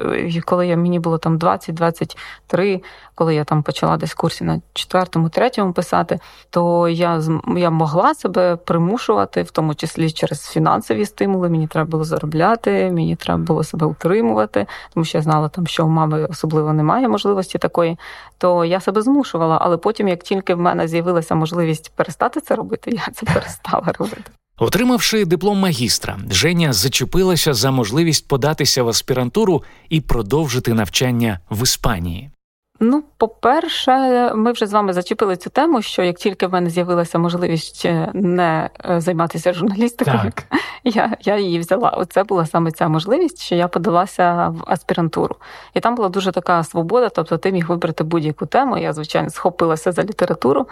коли 0.45 0.67
я 0.67 0.77
мені 0.77 0.99
було 0.99 1.19
там 1.19 1.39
20-23, 1.39 2.83
коли 3.15 3.35
я 3.35 3.45
там 3.45 3.62
почала 3.62 3.97
десь 3.97 4.15
курсі 4.15 4.45
на 4.45 4.61
четвертому, 4.73 5.29
третьому 5.29 5.73
писати, 5.73 6.19
то 6.50 6.89
я 6.89 7.23
я 7.57 7.71
могла 7.71 8.15
себе 8.15 8.57
примушувати, 8.57 9.10
в 9.17 9.50
тому 9.50 9.75
числі 9.75 10.11
через 10.11 10.47
фінансові 10.47 11.07
стимули. 11.07 11.49
Мені 11.49 11.67
треба 11.67 11.90
було 11.90 12.05
заробляти, 12.05 12.90
мені 12.93 13.17
треба 13.17 13.43
було 13.43 13.64
себе 13.64 13.87
утримувати, 13.87 14.67
тому 14.95 15.05
що 15.05 15.19
я 15.19 15.23
знала, 15.23 15.49
там, 15.49 15.67
що 15.67 15.87
у 15.87 15.88
мами 15.88 16.25
особливо 16.25 16.73
немає 16.73 17.09
можливості 17.09 17.59
такої. 17.59 17.99
То 18.38 18.64
я 18.64 18.81
себе 18.81 19.02
змушувала, 19.02 19.59
але 19.61 19.76
потім, 19.76 20.09
як 20.09 20.23
тільки 20.23 20.55
в 20.55 20.61
мене 20.61 20.88
з'явилася 20.88 21.35
можливість 21.35 21.93
перестати 21.97 22.40
це 22.40 22.55
робити, 22.55 22.90
я 22.90 23.12
це 23.14 23.26
перестала 23.26 23.93
робити. 23.99 24.31
Отримавши 24.59 25.25
диплом 25.25 25.59
магістра, 25.59 26.19
Женя 26.31 26.73
зачепилася 26.73 27.55
за 27.55 27.71
можливість 27.71 28.29
податися 28.29 28.83
в 28.83 28.88
аспірантуру 28.88 29.62
і 29.88 30.00
продовжити 30.00 30.75
навчання 30.75 31.40
в 31.50 31.62
Іспанії. 31.62 32.31
Ну, 32.83 33.05
по-перше, 33.17 33.93
ми 34.35 34.53
вже 34.53 34.67
з 34.67 34.73
вами 34.73 34.93
зачепили 34.93 35.37
цю 35.37 35.51
тему, 35.51 35.83
що 35.83 36.03
як 36.03 36.17
тільки 36.17 36.47
в 36.47 36.53
мене 36.53 36.71
з'явилася 36.71 37.19
можливість 37.19 37.85
е, 37.85 38.11
не 38.15 38.71
е, 38.91 39.01
займатися 39.01 39.53
журналістикою, 39.53 40.21
так. 40.23 40.45
я 40.85 41.17
я 41.21 41.39
її 41.39 41.59
взяла. 41.59 41.91
Оце 41.91 42.25
була 42.25 42.47
саме 42.47 42.73
ця 42.73 42.89
можливість, 42.89 43.43
що 43.43 43.55
я 43.55 43.69
подалася 43.69 44.49
в 44.49 44.65
аспірантуру. 44.67 45.37
І 45.75 45.81
там 45.81 45.95
була 45.95 46.09
дуже 46.09 46.33
така 46.33 46.65
свобода, 46.65 47.09
тобто 47.09 47.39
ти 47.39 47.53
міг 47.53 47.69
вибрати 47.69 48.05
будь-яку 48.05 48.47
тему. 48.47 48.79
Я, 48.79 48.93
звичайно, 48.93 49.31
схопилася 49.31 49.93
за 49.93 50.03
літературу 50.03 50.67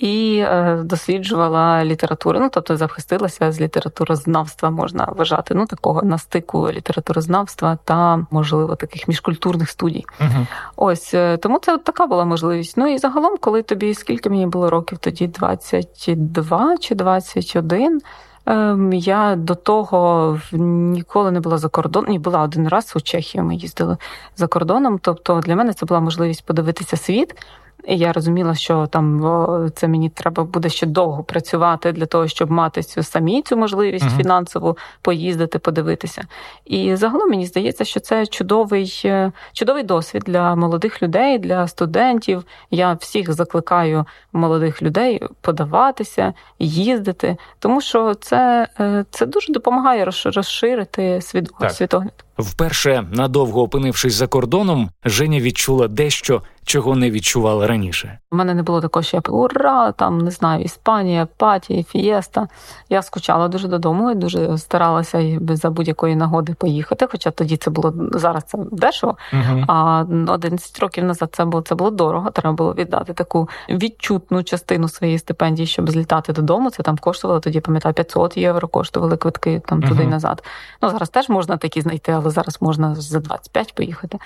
і 0.00 0.38
е, 0.38 0.80
досліджувала 0.84 1.84
літературу. 1.84 2.38
Ну, 2.40 2.48
тобто 2.52 2.76
захистилася 2.76 3.52
з 3.52 3.60
літературознавства, 3.60 4.70
можна 4.70 5.08
вважати, 5.16 5.54
ну 5.54 5.66
такого 5.66 6.02
на 6.02 6.18
стику 6.18 6.70
літературознавства 6.72 7.78
та, 7.84 8.26
можливо, 8.30 8.76
таких 8.76 9.08
міжкультурних 9.08 9.70
студій. 9.70 10.04
Угу. 10.20 10.46
Ось 10.76 11.14
е, 11.14 11.36
тому 11.36 11.58
це 11.58 11.78
така 11.78 12.06
була 12.06 12.24
можливість. 12.24 12.76
Ну 12.76 12.86
і 12.86 12.98
загалом, 12.98 13.36
коли 13.40 13.62
тобі 13.62 13.94
скільки 13.94 14.30
мені 14.30 14.46
було 14.46 14.70
років, 14.70 14.98
тоді 14.98 15.26
22 15.26 16.76
чи 16.78 16.94
21, 16.94 18.00
ем, 18.46 18.92
я 18.92 19.36
до 19.36 19.54
того 19.54 20.38
ніколи 20.52 21.30
не 21.30 21.40
була 21.40 21.58
за 21.58 21.68
кордоном. 21.68 22.10
Ні, 22.10 22.18
була 22.18 22.42
один 22.42 22.68
раз 22.68 22.92
у 22.96 23.00
Чехії. 23.00 23.44
Ми 23.44 23.54
їздили 23.54 23.96
за 24.36 24.46
кордоном. 24.46 24.98
Тобто 25.02 25.40
для 25.40 25.56
мене 25.56 25.72
це 25.72 25.86
була 25.86 26.00
можливість 26.00 26.46
подивитися 26.46 26.96
світ. 26.96 27.34
І 27.84 27.96
я 27.98 28.12
розуміла, 28.12 28.54
що 28.54 28.86
там 28.86 29.70
це 29.74 29.88
мені 29.88 30.08
треба 30.08 30.44
буде 30.44 30.68
ще 30.68 30.86
довго 30.86 31.22
працювати 31.22 31.92
для 31.92 32.06
того, 32.06 32.28
щоб 32.28 32.50
мати 32.50 32.82
цю 32.82 33.02
самі 33.02 33.42
цю 33.42 33.56
можливість 33.56 34.04
uh-huh. 34.04 34.16
фінансову 34.16 34.76
поїздити, 35.02 35.58
подивитися. 35.58 36.22
І 36.64 36.96
загалом 36.96 37.30
мені 37.30 37.46
здається, 37.46 37.84
що 37.84 38.00
це 38.00 38.26
чудовий 38.26 39.02
е, 39.04 39.32
чудовий 39.52 39.82
досвід 39.82 40.22
для 40.26 40.54
молодих 40.54 41.02
людей, 41.02 41.38
для 41.38 41.68
студентів. 41.68 42.44
Я 42.70 42.92
всіх 42.92 43.32
закликаю 43.32 44.04
молодих 44.32 44.82
людей 44.82 45.22
подаватися, 45.40 46.34
їздити, 46.58 47.36
тому 47.58 47.80
що 47.80 48.14
це 48.14 48.68
е, 48.80 49.04
це 49.10 49.26
дуже 49.26 49.52
допомагає 49.52 50.04
розширити 50.04 51.20
світогляд. 51.20 52.12
Вперше 52.40 53.06
надовго 53.12 53.62
опинившись 53.62 54.14
за 54.14 54.26
кордоном, 54.26 54.90
Женя 55.04 55.40
відчула 55.40 55.88
дещо, 55.88 56.42
чого 56.64 56.96
не 56.96 57.10
відчувала 57.10 57.66
раніше. 57.66 58.18
У 58.32 58.36
мене 58.36 58.54
не 58.54 58.62
було 58.62 58.80
такого, 58.80 59.02
що 59.02 59.16
я 59.16 59.32
ура, 59.32 59.92
там 59.92 60.18
не 60.18 60.30
знаю, 60.30 60.64
Іспанія, 60.64 61.28
паті, 61.36 61.86
фієста. 61.88 62.48
Я 62.88 63.02
скучала 63.02 63.48
дуже 63.48 63.68
додому 63.68 64.10
і 64.10 64.14
дуже 64.14 64.58
старалася 64.58 65.38
за 65.40 65.70
будь-якої 65.70 66.16
нагоди 66.16 66.54
поїхати. 66.54 67.06
Хоча 67.10 67.30
тоді 67.30 67.56
це 67.56 67.70
було 67.70 67.94
зараз 68.12 68.44
це 68.44 68.58
дешево. 68.72 69.16
uh 69.32 69.64
А 69.68 70.04
11 70.32 70.78
років 70.78 71.04
назад 71.04 71.28
це 71.32 71.44
було 71.44 71.62
це 71.62 71.74
було 71.74 71.90
дорого. 71.90 72.30
Треба 72.30 72.52
було 72.52 72.74
віддати 72.74 73.12
таку 73.12 73.48
відчутну 73.68 74.42
частину 74.42 74.88
своєї 74.88 75.18
стипендії, 75.18 75.66
щоб 75.66 75.90
злітати 75.90 76.32
додому. 76.32 76.70
Це 76.70 76.82
там 76.82 76.98
коштувало 76.98 77.40
тоді, 77.40 77.60
пам'ятаю, 77.60 77.94
500 77.94 78.36
євро 78.36 78.68
коштували 78.68 79.16
квитки 79.16 79.62
там 79.66 79.82
туди 79.82 80.02
uh 80.02 80.10
назад. 80.10 80.44
Ну 80.82 80.90
зараз 80.90 81.08
теж 81.08 81.28
можна 81.28 81.56
такі 81.56 81.80
знайти, 81.80 82.12
але 82.12 82.29
зараз 82.30 82.58
можна 82.60 82.94
за 82.94 83.20
25 83.20 83.74
поїхати. 83.74 84.18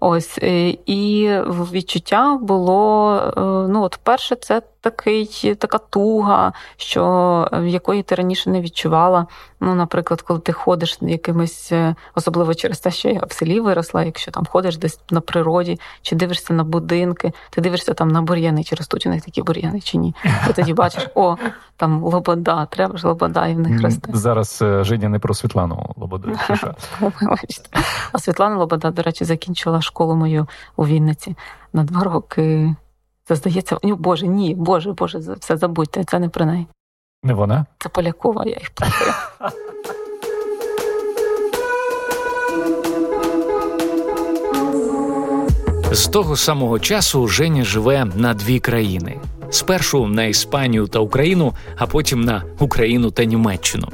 Ось 0.00 0.38
е, 0.42 0.76
і 0.86 1.30
відчуття 1.72 2.38
було 2.42 3.16
е, 3.16 3.40
ну 3.72 3.82
от 3.82 3.98
перше, 4.02 4.36
це 4.36 4.62
такий 4.80 5.54
така 5.58 5.78
туга, 5.78 6.52
що 6.76 7.48
е, 7.52 7.68
якої 7.68 8.02
ти 8.02 8.14
раніше 8.14 8.50
не 8.50 8.60
відчувала. 8.60 9.26
Ну, 9.60 9.74
наприклад, 9.74 10.22
коли 10.22 10.40
ти 10.40 10.52
ходиш 10.52 10.98
якимось, 11.00 11.72
особливо 12.14 12.54
через 12.54 12.80
те, 12.80 12.90
що 12.90 13.08
я 13.08 13.20
в 13.28 13.32
селі 13.32 13.60
виросла, 13.60 14.04
якщо 14.04 14.30
там 14.30 14.46
ходиш 14.46 14.76
десь 14.76 15.00
на 15.10 15.20
природі, 15.20 15.80
чи 16.02 16.16
дивишся 16.16 16.54
на 16.54 16.64
будинки, 16.64 17.32
ти 17.50 17.60
дивишся 17.60 17.94
там 17.94 18.08
на 18.08 18.22
бур'яни, 18.22 18.64
чи 18.64 18.76
ростуть 18.76 19.06
у 19.06 19.10
них 19.10 19.24
такі 19.24 19.42
бур'яни, 19.42 19.80
чи 19.80 19.98
ні. 19.98 20.14
Ти 20.46 20.52
тоді 20.52 20.74
бачиш, 20.74 21.08
о, 21.14 21.36
там 21.76 22.02
Лобода, 22.02 22.66
треба 22.66 22.98
ж 22.98 23.06
Лобода, 23.06 23.46
і 23.46 23.54
в 23.54 23.60
них 23.60 23.82
росте. 23.82 24.10
Зараз 24.12 24.64
Женя 24.80 25.08
не 25.08 25.18
про 25.18 25.34
Світлану 25.34 25.94
Лободу. 25.96 26.32
А 28.12 28.18
Світлана 28.18 28.56
Лобода, 28.56 28.90
до 28.90 29.02
речі, 29.02 29.24
закінчила 29.24 29.82
школу 29.82 30.16
мою 30.16 30.46
у 30.76 30.86
Вінниці 30.86 31.36
на 31.72 31.84
два 31.84 32.04
роки. 32.04 32.74
Це 33.24 33.36
здається, 33.36 33.78
ні, 33.82 33.94
Боже, 33.94 34.26
ні, 34.26 34.54
Боже, 34.54 34.92
Боже, 34.92 35.18
все 35.40 35.56
забудьте, 35.56 36.04
це 36.04 36.18
не 36.18 36.28
про 36.28 36.46
неї. 36.46 36.66
Не 37.22 37.34
вона? 37.34 37.66
Це 37.78 37.88
Полякова, 37.88 38.44
я 38.44 38.56
їх 38.60 38.70
плутаю. 38.70 39.12
З 45.92 46.06
того 46.06 46.36
самого 46.36 46.78
часу 46.78 47.28
Женя 47.28 47.64
живе 47.64 48.04
на 48.04 48.34
дві 48.34 48.60
країни: 48.60 49.18
спершу 49.50 50.06
на 50.06 50.24
Іспанію 50.24 50.86
та 50.86 50.98
Україну, 50.98 51.52
а 51.76 51.86
потім 51.86 52.20
на 52.20 52.44
Україну 52.58 53.10
та 53.10 53.24
Німеччину. 53.24 53.88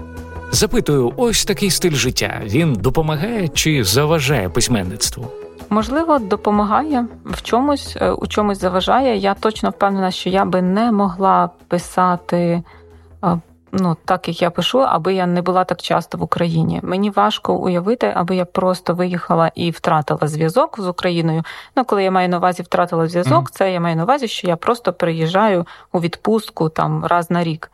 Запитую, 0.52 1.12
ось 1.16 1.44
такий 1.44 1.70
стиль 1.70 1.94
життя. 1.94 2.40
Він 2.44 2.72
допомагає 2.72 3.48
чи 3.48 3.84
заважає 3.84 4.48
письменництву? 4.48 5.26
Можливо, 5.70 6.18
допомагає 6.18 7.06
в 7.24 7.42
чомусь, 7.42 7.96
е, 8.00 8.10
у 8.10 8.26
чомусь 8.26 8.60
заважає. 8.60 9.16
Я 9.16 9.34
точно 9.34 9.70
впевнена, 9.70 10.10
що 10.10 10.30
я 10.30 10.44
би 10.44 10.62
не 10.62 10.92
могла 10.92 11.50
писати 11.68 12.62
е, 13.24 13.38
ну, 13.72 13.96
так, 14.04 14.28
як 14.28 14.42
я 14.42 14.50
пишу, 14.50 14.82
аби 14.82 15.14
я 15.14 15.26
не 15.26 15.42
була 15.42 15.64
так 15.64 15.82
часто 15.82 16.18
в 16.18 16.22
Україні. 16.22 16.80
Мені 16.82 17.10
важко 17.10 17.54
уявити, 17.54 18.12
аби 18.16 18.36
я 18.36 18.44
просто 18.44 18.94
виїхала 18.94 19.50
і 19.54 19.70
втратила 19.70 20.28
зв'язок 20.28 20.80
з 20.80 20.88
Україною. 20.88 21.42
Ну, 21.76 21.84
коли 21.84 22.04
я 22.04 22.10
маю 22.10 22.28
на 22.28 22.38
увазі 22.38 22.62
втратила 22.62 23.08
зв'язок, 23.08 23.44
mm-hmm. 23.44 23.52
це 23.52 23.72
я 23.72 23.80
маю 23.80 23.96
на 23.96 24.04
увазі, 24.04 24.28
що 24.28 24.46
я 24.46 24.56
просто 24.56 24.92
приїжджаю 24.92 25.66
у 25.92 26.00
відпустку 26.00 26.68
там 26.68 27.04
раз 27.04 27.30
на 27.30 27.44
рік. 27.44 27.70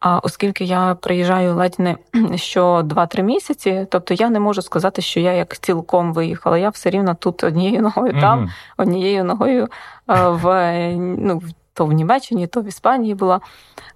А 0.00 0.18
оскільки 0.18 0.64
я 0.64 0.94
приїжджаю 0.94 1.54
ледь 1.54 1.76
не 1.78 1.96
що 2.36 2.82
2-3 2.84 3.22
місяці, 3.22 3.86
тобто 3.90 4.14
я 4.14 4.30
не 4.30 4.40
можу 4.40 4.62
сказати, 4.62 5.02
що 5.02 5.20
я 5.20 5.32
як 5.32 5.58
цілком 5.58 6.12
виїхала. 6.12 6.58
Я 6.58 6.68
все 6.68 6.90
рівно 6.90 7.14
тут 7.14 7.44
однією 7.44 7.82
ногою 7.82 8.12
mm-hmm. 8.12 8.20
там, 8.20 8.50
однією 8.76 9.24
ногою 9.24 9.68
в 10.06 10.92
ну, 10.98 11.42
то 11.76 11.86
в 11.86 11.92
Німеччині, 11.92 12.46
то 12.46 12.60
в 12.60 12.68
Іспанії 12.68 13.14
була. 13.14 13.40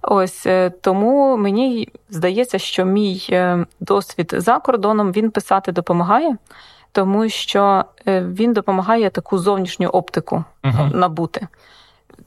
Ось 0.01 0.45
е, 0.45 0.69
тому 0.69 1.37
мені 1.37 1.89
здається, 2.09 2.59
що 2.59 2.85
мій 2.85 3.27
е, 3.29 3.65
досвід 3.79 4.33
за 4.37 4.59
кордоном 4.59 5.11
він 5.11 5.31
писати 5.31 5.71
допомагає, 5.71 6.37
тому 6.91 7.29
що 7.29 7.85
е, 8.07 8.21
він 8.21 8.53
допомагає 8.53 9.09
таку 9.09 9.37
зовнішню 9.37 9.87
оптику 9.87 10.43
uh-huh. 10.63 10.95
набути. 10.95 11.47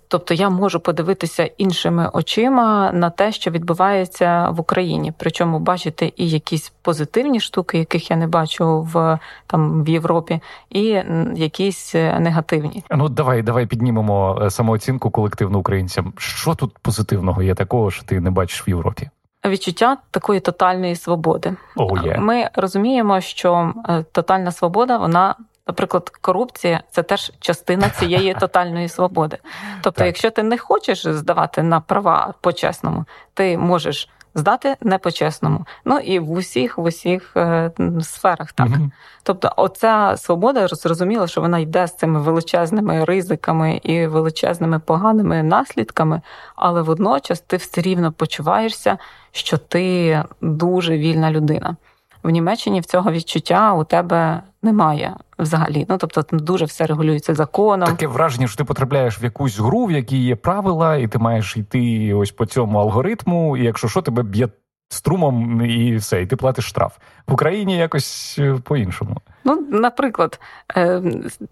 Тобто 0.08 0.34
я 0.34 0.50
можу 0.50 0.80
подивитися 0.80 1.50
іншими 1.58 2.11
очима 2.12 2.92
на 2.92 3.11
те, 3.11 3.32
що 3.32 3.50
відбувається 3.50 4.50
в 4.50 4.61
Україні, 4.61 5.12
причому 5.18 5.58
бачити 5.58 6.12
і 6.16 6.30
якісь 6.30 6.73
позитивні 6.82 7.40
штуки, 7.40 7.78
яких 7.78 8.11
я 8.11 8.16
не 8.16 8.26
бачу 8.26 8.80
в 8.80 9.18
там 9.46 9.84
в 9.84 9.88
Європі, 9.88 10.40
і 10.70 10.82
якісь 11.34 11.94
е, 11.94 12.20
негативні. 12.20 12.84
Ну 12.90 13.08
давай, 13.08 13.42
давай 13.42 13.66
піднімемо 13.66 14.38
е, 14.42 14.50
самооцінку 14.50 15.11
колективно 15.11 15.58
українцям. 15.58 16.12
Що 16.18 16.54
тут 16.54 16.78
позитивного 16.78 17.42
є 17.42 17.54
такого, 17.54 17.90
що 17.90 18.04
ти 18.04 18.20
не 18.20 18.30
бачиш 18.30 18.66
в 18.66 18.68
Європі? 18.68 19.11
Відчуття 19.46 19.96
такої 20.11 20.40
тотальної 20.40 20.96
свободи. 20.96 21.56
Oh, 21.76 21.90
yeah. 21.90 22.20
Ми 22.20 22.50
розуміємо, 22.54 23.20
що 23.20 23.73
е, 23.88 24.04
тотальна 24.12 24.52
свобода 24.52 24.99
вона 24.99 25.34
Наприклад, 25.66 26.11
корупція 26.21 26.83
це 26.90 27.02
теж 27.02 27.33
частина 27.40 27.90
цієї 27.90 28.35
тотальної 28.40 28.88
свободи. 28.88 29.38
Тобто, 29.83 29.99
так. 29.99 30.06
якщо 30.06 30.30
ти 30.30 30.42
не 30.42 30.59
хочеш 30.59 31.06
здавати 31.06 31.62
на 31.62 31.80
права 31.80 32.35
по-чесному, 32.40 33.04
ти 33.35 33.59
можеш 33.59 34.09
здати 34.35 34.76
не 34.80 34.99
по-чесному. 34.99 35.66
Ну 35.85 35.99
і 35.99 36.18
в 36.18 36.30
усіх 36.30 36.78
в 36.78 36.83
усіх 36.83 37.37
е, 37.37 37.71
сферах 38.00 38.52
так. 38.52 38.68
Угу. 38.68 38.90
Тобто, 39.23 39.52
оця 39.56 40.14
свобода 40.16 40.68
зрозуміло, 40.68 41.26
що 41.26 41.40
вона 41.40 41.59
йде 41.59 41.87
з 41.87 41.97
цими 41.97 42.21
величезними 42.21 43.04
ризиками 43.04 43.80
і 43.83 44.06
величезними 44.06 44.78
поганими 44.78 45.42
наслідками, 45.42 46.21
але 46.56 46.83
водночас 46.83 47.40
ти 47.40 47.56
все 47.56 47.80
рівно 47.80 48.12
почуваєшся, 48.12 48.99
що 49.33 49.59
ти 49.59 50.23
дуже 50.40 50.99
вільна 50.99 51.30
людина. 51.30 51.76
В 52.25 52.31
Німеччині 52.31 52.81
в 52.81 52.85
цього 52.85 53.12
відчуття 53.12 53.73
у 53.73 53.85
тебе 53.85 54.43
немає 54.62 55.16
взагалі. 55.38 55.87
Ну 55.88 55.99
тобто 55.99 56.25
дуже 56.33 56.64
все 56.64 56.87
регулюється 56.87 57.35
законом. 57.35 57.88
Таке 57.88 58.07
враження, 58.07 58.49
що 58.49 58.57
ти 58.57 58.64
потрапляєш 58.64 59.23
в 59.23 59.25
якусь 59.25 59.59
гру, 59.59 59.85
в 59.85 59.93
якій 59.93 60.25
є 60.25 60.37
правила, 60.37 60.97
і 60.97 61.09
ти 61.09 61.19
маєш 61.19 61.57
йти 61.57 62.14
ось 62.14 62.31
по 62.31 62.47
цьому 62.47 62.78
алгоритму. 62.78 63.57
І 63.57 63.64
якщо 63.64 63.88
що, 63.88 64.02
тебе 64.02 64.23
б'є 64.23 64.49
струмом, 64.88 65.64
і 65.64 65.97
все, 65.97 66.23
і 66.23 66.26
ти 66.26 66.37
платиш 66.37 66.64
штраф 66.64 66.97
в 67.26 67.33
Україні 67.33 67.76
якось 67.76 68.37
е, 68.38 68.59
по-іншому. 68.64 69.16
Ну, 69.45 69.66
наприклад, 69.71 70.40
е, 70.76 71.02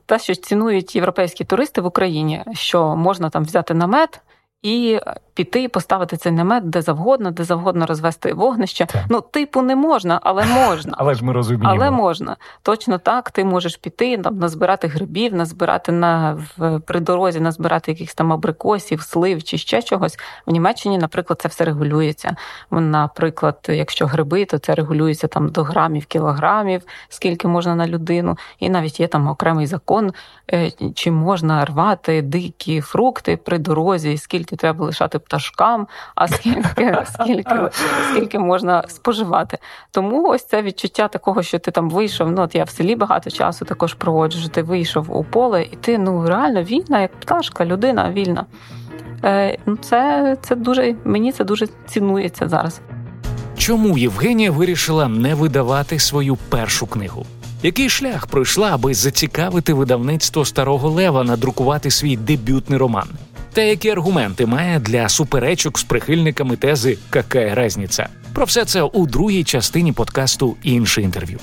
те, 0.07 0.19
що 0.19 0.35
цінують 0.35 0.97
європейські 0.97 1.45
туристи 1.45 1.81
в 1.81 1.87
Україні, 1.87 2.45
що 2.53 2.97
можна 2.97 3.31
там 3.31 3.45
взяти 3.45 3.75
намет 3.75 4.21
і 4.63 5.01
піти, 5.35 5.69
поставити 5.69 6.17
цей 6.17 6.33
намет 6.33 6.71
де 6.71 6.83
завгодно, 6.83 7.31
де 7.31 7.45
завгодно 7.45 7.87
розвести 7.87 8.33
вогнище. 8.33 8.87
Так. 8.87 9.05
Ну, 9.09 9.21
типу, 9.21 9.63
не 9.63 9.77
можна, 9.77 10.21
але 10.23 10.45
можна. 10.45 10.95
Але 10.99 11.15
ж 11.15 11.25
ми 11.25 11.33
розуміємо. 11.33 11.71
Але 11.71 11.91
можна. 11.91 12.37
Точно 12.63 12.99
так, 12.99 13.31
ти 13.31 13.45
можеш 13.45 13.77
піти, 13.77 14.19
там, 14.19 14.39
назбирати 14.39 14.89
грибів, 14.89 15.35
назбирати 15.35 15.93
на 15.93 16.33
в 16.57 16.79
при 16.79 17.01
дорозі, 17.01 17.41
назбирати 17.41 17.91
якихось 17.91 18.15
там 18.15 18.33
абрикосів, 18.33 19.03
слив 19.03 19.43
чи 19.43 19.59
ще 19.59 19.83
чогось. 19.83 20.19
В 20.47 20.53
Німеччині, 20.53 20.99
наприклад, 20.99 21.41
це 21.43 21.49
все 21.49 21.65
регулюється. 21.65 22.37
Наприклад, 22.71 23.59
якщо 23.69 24.07
гриби, 24.07 24.45
то 24.45 24.59
це 24.59 24.75
регулюється 24.75 25.27
там 25.27 25.49
до 25.49 25.63
грамів, 25.63 26.07
кілограмів, 26.07 26.83
скільки 27.09 27.49
можна 27.49 27.75
на 27.75 27.87
людину. 27.87 28.37
І 28.59 28.71
навіть 28.71 29.01
є 29.01 29.07
там 29.07 29.29
окремий 29.29 29.67
закон, 29.67 30.13
е, 30.53 30.71
чи 30.95 31.11
можна 31.11 31.65
рвати 31.65 32.23
дикі 32.23 32.81
фрукти 32.81 33.37
при 33.37 33.59
дорозі, 33.59 34.19
скільки 34.19 34.52
треба 34.57 34.87
лишати 34.87 35.19
пташкам, 35.19 35.87
а 36.15 36.29
скільки, 36.29 37.05
скільки, 37.13 37.71
скільки 38.11 38.39
можна 38.39 38.85
споживати. 38.89 39.59
Тому 39.91 40.29
ось 40.29 40.47
це 40.47 40.63
відчуття 40.63 41.09
такого, 41.09 41.43
що 41.43 41.59
ти 41.59 41.71
там 41.71 41.91
вийшов. 41.91 42.33
Ну 42.33 42.43
от 42.43 42.55
я 42.55 42.65
в 42.65 42.71
селі 42.71 42.97
багато 42.97 43.31
часу 43.31 43.65
також 43.65 43.95
проводжу. 43.95 44.39
що 44.39 44.49
Ти 44.49 44.63
вийшов 44.63 45.17
у 45.17 45.25
поле, 45.25 45.63
і 45.63 45.77
ти 45.77 45.99
ну 45.99 46.27
реально 46.27 46.63
вільна, 46.63 47.01
як 47.01 47.13
пташка, 47.21 47.65
людина 47.65 48.11
вільна. 48.11 48.47
Е, 49.25 49.59
ну 49.67 49.77
це, 49.77 50.37
це 50.43 50.57
дуже 50.57 50.95
мені 51.05 51.33
це 51.33 51.45
дуже 51.45 51.67
цінується 51.87 52.49
зараз. 52.49 52.81
Чому 53.57 53.99
Євгенія 53.99 54.51
вирішила 54.51 55.09
не 55.09 55.35
видавати 55.35 55.99
свою 55.99 56.37
першу 56.37 56.87
книгу? 56.87 57.27
Який 57.63 57.89
шлях 57.89 58.27
пройшла, 58.27 58.71
аби 58.73 58.95
зацікавити 58.95 59.75
видавництво 59.75 60.45
старого 60.45 60.91
лева 60.91 61.25
надрукувати 61.25 61.91
свій 61.91 62.17
дебютний 62.17 62.79
роман? 62.79 63.09
Та 63.53 63.63
які 63.63 63.91
аргументи 63.91 64.47
має 64.47 64.79
для 64.79 65.09
суперечок 65.09 65.79
з 65.79 65.83
прихильниками 65.83 66.57
тези 66.57 66.99
«Какая 67.11 67.55
разниця?» 67.55 68.09
Про 68.35 68.45
все 68.45 68.65
це 68.65 68.83
у 68.83 69.07
другій 69.07 69.45
частині 69.45 69.93
подкасту 69.93 70.57
інше 70.63 71.03
інтерв'ю. 71.03 71.39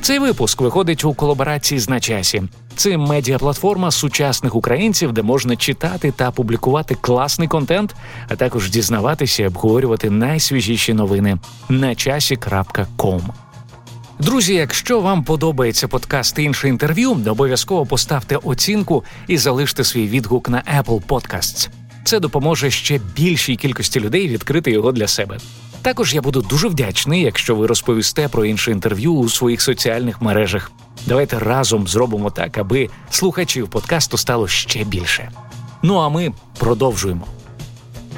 Цей 0.00 0.18
випуск 0.18 0.60
виходить 0.60 1.04
у 1.04 1.14
колаборації 1.14 1.78
з 1.78 1.88
на 1.88 2.00
часі. 2.00 2.42
Це 2.76 2.96
медіаплатформа 2.96 3.90
сучасних 3.90 4.54
українців, 4.54 5.12
де 5.12 5.22
можна 5.22 5.56
читати 5.56 6.12
та 6.16 6.30
публікувати 6.30 6.96
класний 7.00 7.48
контент, 7.48 7.94
а 8.28 8.36
також 8.36 8.70
дізнаватися 8.70 9.42
і 9.42 9.46
обговорювати 9.46 10.10
найсвіжіші 10.10 10.94
новини 10.94 11.38
на 11.68 11.94
часі.ком. 11.94 13.22
Друзі, 14.18 14.54
якщо 14.54 15.00
вам 15.00 15.24
подобається 15.24 15.88
подкаст 15.88 16.38
інше 16.38 16.68
інтерв'ю, 16.68 17.10
обов'язково 17.26 17.86
поставте 17.86 18.36
оцінку 18.36 19.04
і 19.26 19.38
залиште 19.38 19.84
свій 19.84 20.08
відгук 20.08 20.48
на 20.48 20.62
Apple 20.78 21.02
Podcasts. 21.02 21.68
Це 22.04 22.20
допоможе 22.20 22.70
ще 22.70 23.00
більшій 23.16 23.56
кількості 23.56 24.00
людей 24.00 24.28
відкрити 24.28 24.70
його 24.70 24.92
для 24.92 25.06
себе. 25.06 25.38
Також 25.82 26.14
я 26.14 26.22
буду 26.22 26.42
дуже 26.42 26.68
вдячний, 26.68 27.22
якщо 27.22 27.56
ви 27.56 27.66
розповісте 27.66 28.28
про 28.28 28.44
інше 28.44 28.70
інтерв'ю 28.70 29.12
у 29.12 29.28
своїх 29.28 29.62
соціальних 29.62 30.22
мережах. 30.22 30.70
Давайте 31.06 31.38
разом 31.38 31.88
зробимо 31.88 32.30
так, 32.30 32.58
аби 32.58 32.88
слухачів 33.10 33.68
подкасту 33.68 34.16
стало 34.16 34.48
ще 34.48 34.84
більше. 34.84 35.30
Ну 35.82 35.96
а 35.96 36.08
ми 36.08 36.32
продовжуємо. 36.58 37.26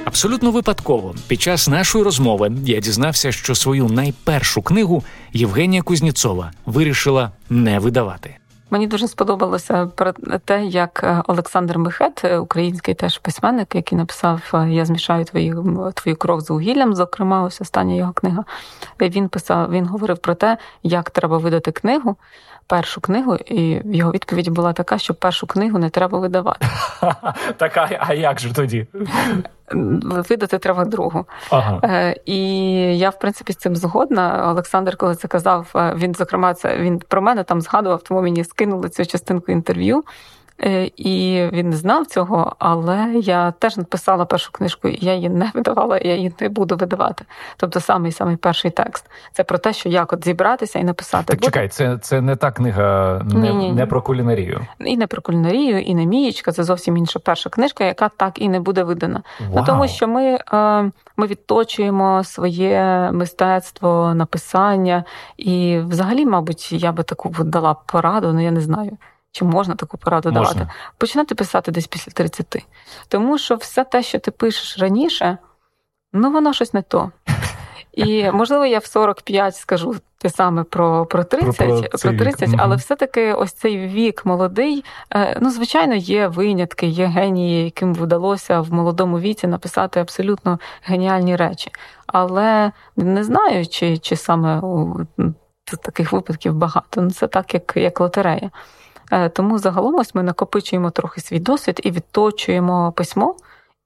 Абсолютно 0.09 0.51
випадково 0.51 1.15
під 1.27 1.43
час 1.43 1.69
нашої 1.69 2.05
розмови 2.05 2.53
я 2.65 2.81
дізнався, 2.81 3.33
що 3.33 3.55
свою 3.55 3.89
найпершу 3.89 4.63
книгу 4.63 5.05
Євгенія 5.33 5.83
Кузніцова 5.83 6.53
вирішила 6.67 7.31
не 7.51 7.79
видавати. 7.79 8.37
Мені 8.71 8.87
дуже 8.87 9.09
сподобалося 9.09 9.87
про 9.87 10.13
те, 10.45 10.65
як 10.65 11.01
е, 11.05 11.23
Олександр 11.27 11.79
Михет, 11.79 12.25
е, 12.25 12.39
український 12.39 12.95
теж 12.95 13.19
письменник, 13.19 13.75
який 13.75 13.99
написав 13.99 14.51
е, 14.55 14.71
Я 14.71 14.85
змішаю 14.85 15.25
твою 15.25 15.93
твою 15.95 16.17
кров 16.17 16.41
з 16.41 16.51
вугіллям. 16.51 16.95
Зокрема, 16.95 17.43
ось 17.43 17.61
остання 17.61 17.95
його 17.95 18.13
книга. 18.13 18.45
Він 19.01 19.29
писав, 19.29 19.71
він 19.71 19.87
говорив 19.87 20.19
про 20.19 20.35
те, 20.35 20.59
як 20.83 21.11
треба 21.11 21.39
видати 21.39 21.73
книгу, 21.73 22.17
першу 22.69 23.01
книгу, 23.01 23.37
і 23.47 23.81
його 23.85 24.13
відповідь 24.13 24.49
була 24.49 24.73
така, 24.73 24.99
що 24.99 25.15
першу 25.15 25.47
книгу 25.47 25.79
не 25.79 25.91
треба 25.91 26.19
видавати. 26.19 26.67
Так, 27.57 27.97
а 28.01 28.15
як 28.15 28.41
же 28.41 28.55
тоді? 28.55 28.87
Видати 30.03 30.59
треба 30.59 30.85
другу. 30.85 31.25
Ага. 31.51 31.81
Е, 31.85 32.17
і 32.25 32.39
я, 32.99 33.11
в 33.11 33.19
принципі, 33.19 33.53
з 33.53 33.57
цим 33.57 33.77
згодна. 33.77 34.51
Олександр, 34.51 34.97
коли 34.97 35.15
це 35.15 35.29
казав, 35.29 35.71
е, 35.77 35.95
він, 35.97 36.15
зокрема, 36.15 36.55
це 36.55 36.77
він 36.77 36.99
про 36.99 37.23
мене 37.23 37.45
там 37.45 37.61
згадував, 37.61 38.03
тому 38.03 38.23
мені 38.23 38.45
скинули 38.45 38.89
цю 38.89 39.07
частинку 39.07 39.53
інтерв'ю. 39.53 40.05
Е, 40.65 40.91
і 40.97 41.47
він 41.53 41.71
не 41.71 41.77
знав 41.77 42.07
цього, 42.07 42.57
але 42.59 43.13
я 43.15 43.51
теж 43.51 43.77
написала 43.77 44.25
першу 44.25 44.53
книжку, 44.53 44.89
і 44.89 44.99
я 45.01 45.15
її 45.15 45.29
не 45.29 45.51
видавала, 45.55 45.99
і 45.99 46.09
я 46.09 46.15
її 46.15 46.33
не 46.41 46.49
буду 46.49 46.77
видавати. 46.77 47.25
Тобто, 47.57 47.81
самий 47.81 48.13
самий 48.13 48.37
перший 48.37 48.71
текст 48.71 49.11
це 49.33 49.45
про 49.45 49.59
те, 49.59 49.73
що 49.73 49.89
як 49.89 50.13
от 50.13 50.25
зібратися 50.25 50.79
і 50.79 50.85
написати. 50.85 51.25
Так 51.25 51.41
чекай, 51.41 51.69
це 51.69 51.99
це 51.99 52.21
не 52.21 52.37
та 52.37 52.51
книга, 52.51 53.21
не, 53.25 53.73
не 53.73 53.87
про 53.87 54.03
кулінарію. 54.03 54.67
І 54.81 54.97
не 54.97 55.07
про 55.07 55.23
кулінарію, 55.23 55.81
і 55.81 55.95
не 55.95 56.07
мієчка. 56.07 56.53
Це 56.53 56.65
зовсім 56.65 56.97
інша 56.97 57.19
перша 57.19 57.51
книжка, 57.51 57.85
яка 57.85 58.09
так 58.09 58.43
і 58.43 58.49
не 58.49 58.61
буде 58.61 58.83
видана. 58.83 59.23
Вау. 59.41 59.51
Ну, 59.57 59.65
тому 59.67 59.89
що 59.89 60.09
ми, 60.09 60.39
е, 60.53 60.91
ми 61.17 61.27
відточуємо 61.27 62.25
своє 62.25 63.11
мистецтво, 63.13 64.15
написання, 64.15 65.05
і 65.37 65.79
взагалі, 65.79 66.27
мабуть, 66.27 66.73
я 66.73 66.93
би 66.93 67.03
таку 67.03 67.45
дала 67.45 67.77
пораду, 67.87 68.33
ну 68.33 68.45
я 68.45 68.51
не 68.51 68.61
знаю. 68.61 68.97
Чи 69.33 69.45
можна 69.45 69.75
таку 69.75 69.99
пораду 69.99 70.33
можна. 70.33 70.55
давати? 70.55 70.73
Починати 70.99 71.35
писати 71.35 71.73
десь 71.73 71.87
після 71.87 72.13
30. 72.13 72.67
Тому 73.09 73.39
що 73.39 73.55
все 73.55 73.85
те, 73.85 74.03
що 74.03 74.19
ти 74.19 74.31
пишеш 74.31 74.79
раніше, 74.79 75.39
ну 76.13 76.33
воно 76.33 76.53
щось 76.53 76.75
не 76.75 76.83
то. 76.83 77.11
І 77.93 78.31
можливо, 78.33 78.67
я 78.67 78.79
в 78.79 78.87
45 78.87 79.57
скажу 79.57 79.95
те 80.19 80.31
саме 80.31 80.65
про 80.65 81.07
про 81.07 81.25
30, 81.25 81.57
про, 81.57 81.81
про, 81.83 81.99
про 81.99 82.13
30, 82.13 82.51
але 82.59 82.77
все-таки 82.77 83.33
ось 83.33 83.53
цей 83.53 83.87
вік 83.87 84.27
молодий. 84.27 84.85
Ну, 85.41 85.51
звичайно, 85.51 85.95
є 85.95 86.29
винятки, 86.29 86.87
є 86.87 87.07
генії, 87.07 87.65
яким 87.65 87.95
вдалося 87.95 88.61
в 88.61 88.73
молодому 88.73 89.21
віці 89.21 89.47
написати 89.47 90.01
абсолютно 90.01 90.59
геніальні 90.83 91.37
речі. 91.37 91.71
Але 92.07 92.73
не 92.97 93.25
знаю, 93.25 93.67
чи 93.67 93.99
чи 93.99 94.17
саме 94.17 94.61
у 94.61 94.97
таких 95.83 96.13
випадків 96.13 96.55
багато. 96.55 97.01
Ну, 97.01 97.11
це 97.11 97.27
так, 97.27 97.55
як, 97.55 97.73
як 97.77 98.01
лотерея. 98.01 98.51
Е, 99.11 99.29
тому 99.29 99.59
загалом 99.59 99.95
ось 99.95 100.15
ми 100.15 100.23
накопичуємо 100.23 100.91
трохи 100.91 101.21
свій 101.21 101.39
досвід 101.39 101.81
і 101.85 101.91
відточуємо 101.91 102.93
письмо. 102.93 103.37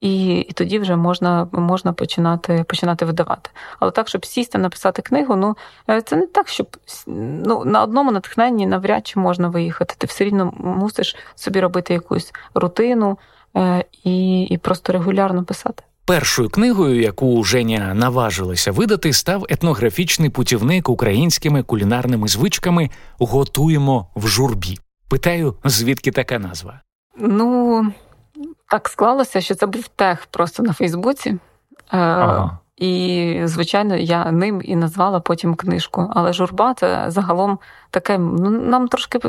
І 0.00 0.36
і 0.38 0.52
тоді 0.52 0.78
вже 0.78 0.96
можна 0.96 1.48
можна 1.52 1.92
починати 1.92 2.64
починати 2.68 3.04
видавати. 3.04 3.50
Але 3.80 3.90
так, 3.90 4.08
щоб 4.08 4.26
сісти, 4.26 4.58
написати 4.58 5.02
книгу, 5.02 5.36
ну 5.36 5.56
е, 5.90 6.02
це 6.02 6.16
не 6.16 6.26
так, 6.26 6.48
щоб 6.48 6.76
ну, 7.06 7.64
на 7.64 7.82
одному 7.82 8.12
натхненні 8.12 8.66
навряд 8.66 9.06
чи 9.06 9.20
можна 9.20 9.48
виїхати. 9.48 9.94
Ти 9.98 10.06
все 10.06 10.24
рівно 10.24 10.52
мусиш 10.56 11.16
собі 11.34 11.60
робити 11.60 11.94
якусь 11.94 12.32
рутину 12.54 13.18
е, 13.56 13.84
і, 14.04 14.42
і 14.42 14.58
просто 14.58 14.92
регулярно 14.92 15.44
писати. 15.44 15.82
Першою 16.04 16.50
книгою, 16.50 17.00
яку 17.00 17.44
Женя 17.44 17.94
наважилася 17.94 18.72
видати, 18.72 19.12
став 19.12 19.46
етнографічний 19.48 20.30
путівник 20.30 20.88
українськими 20.88 21.62
кулінарними 21.62 22.28
звичками 22.28 22.90
Готуємо 23.18 24.06
в 24.16 24.26
журбі. 24.26 24.78
Питаю, 25.12 25.54
звідки 25.64 26.10
така 26.10 26.38
назва? 26.38 26.80
Ну 27.16 27.92
так 28.70 28.88
склалося, 28.88 29.40
що 29.40 29.54
це 29.54 29.66
був 29.66 29.88
тег 29.88 30.26
просто 30.30 30.62
на 30.62 30.72
Фейсбуці. 30.72 31.30
Е, 31.30 31.38
ага. 31.90 32.58
І, 32.76 33.40
звичайно, 33.44 33.96
я 33.96 34.32
ним 34.32 34.62
і 34.64 34.76
назвала 34.76 35.20
потім 35.20 35.54
книжку. 35.54 36.10
Але 36.14 36.32
журба 36.32 36.74
це 36.74 37.04
загалом 37.08 37.58
таке, 37.90 38.18
ну 38.18 38.50
нам 38.50 38.88
трошки 38.88 39.20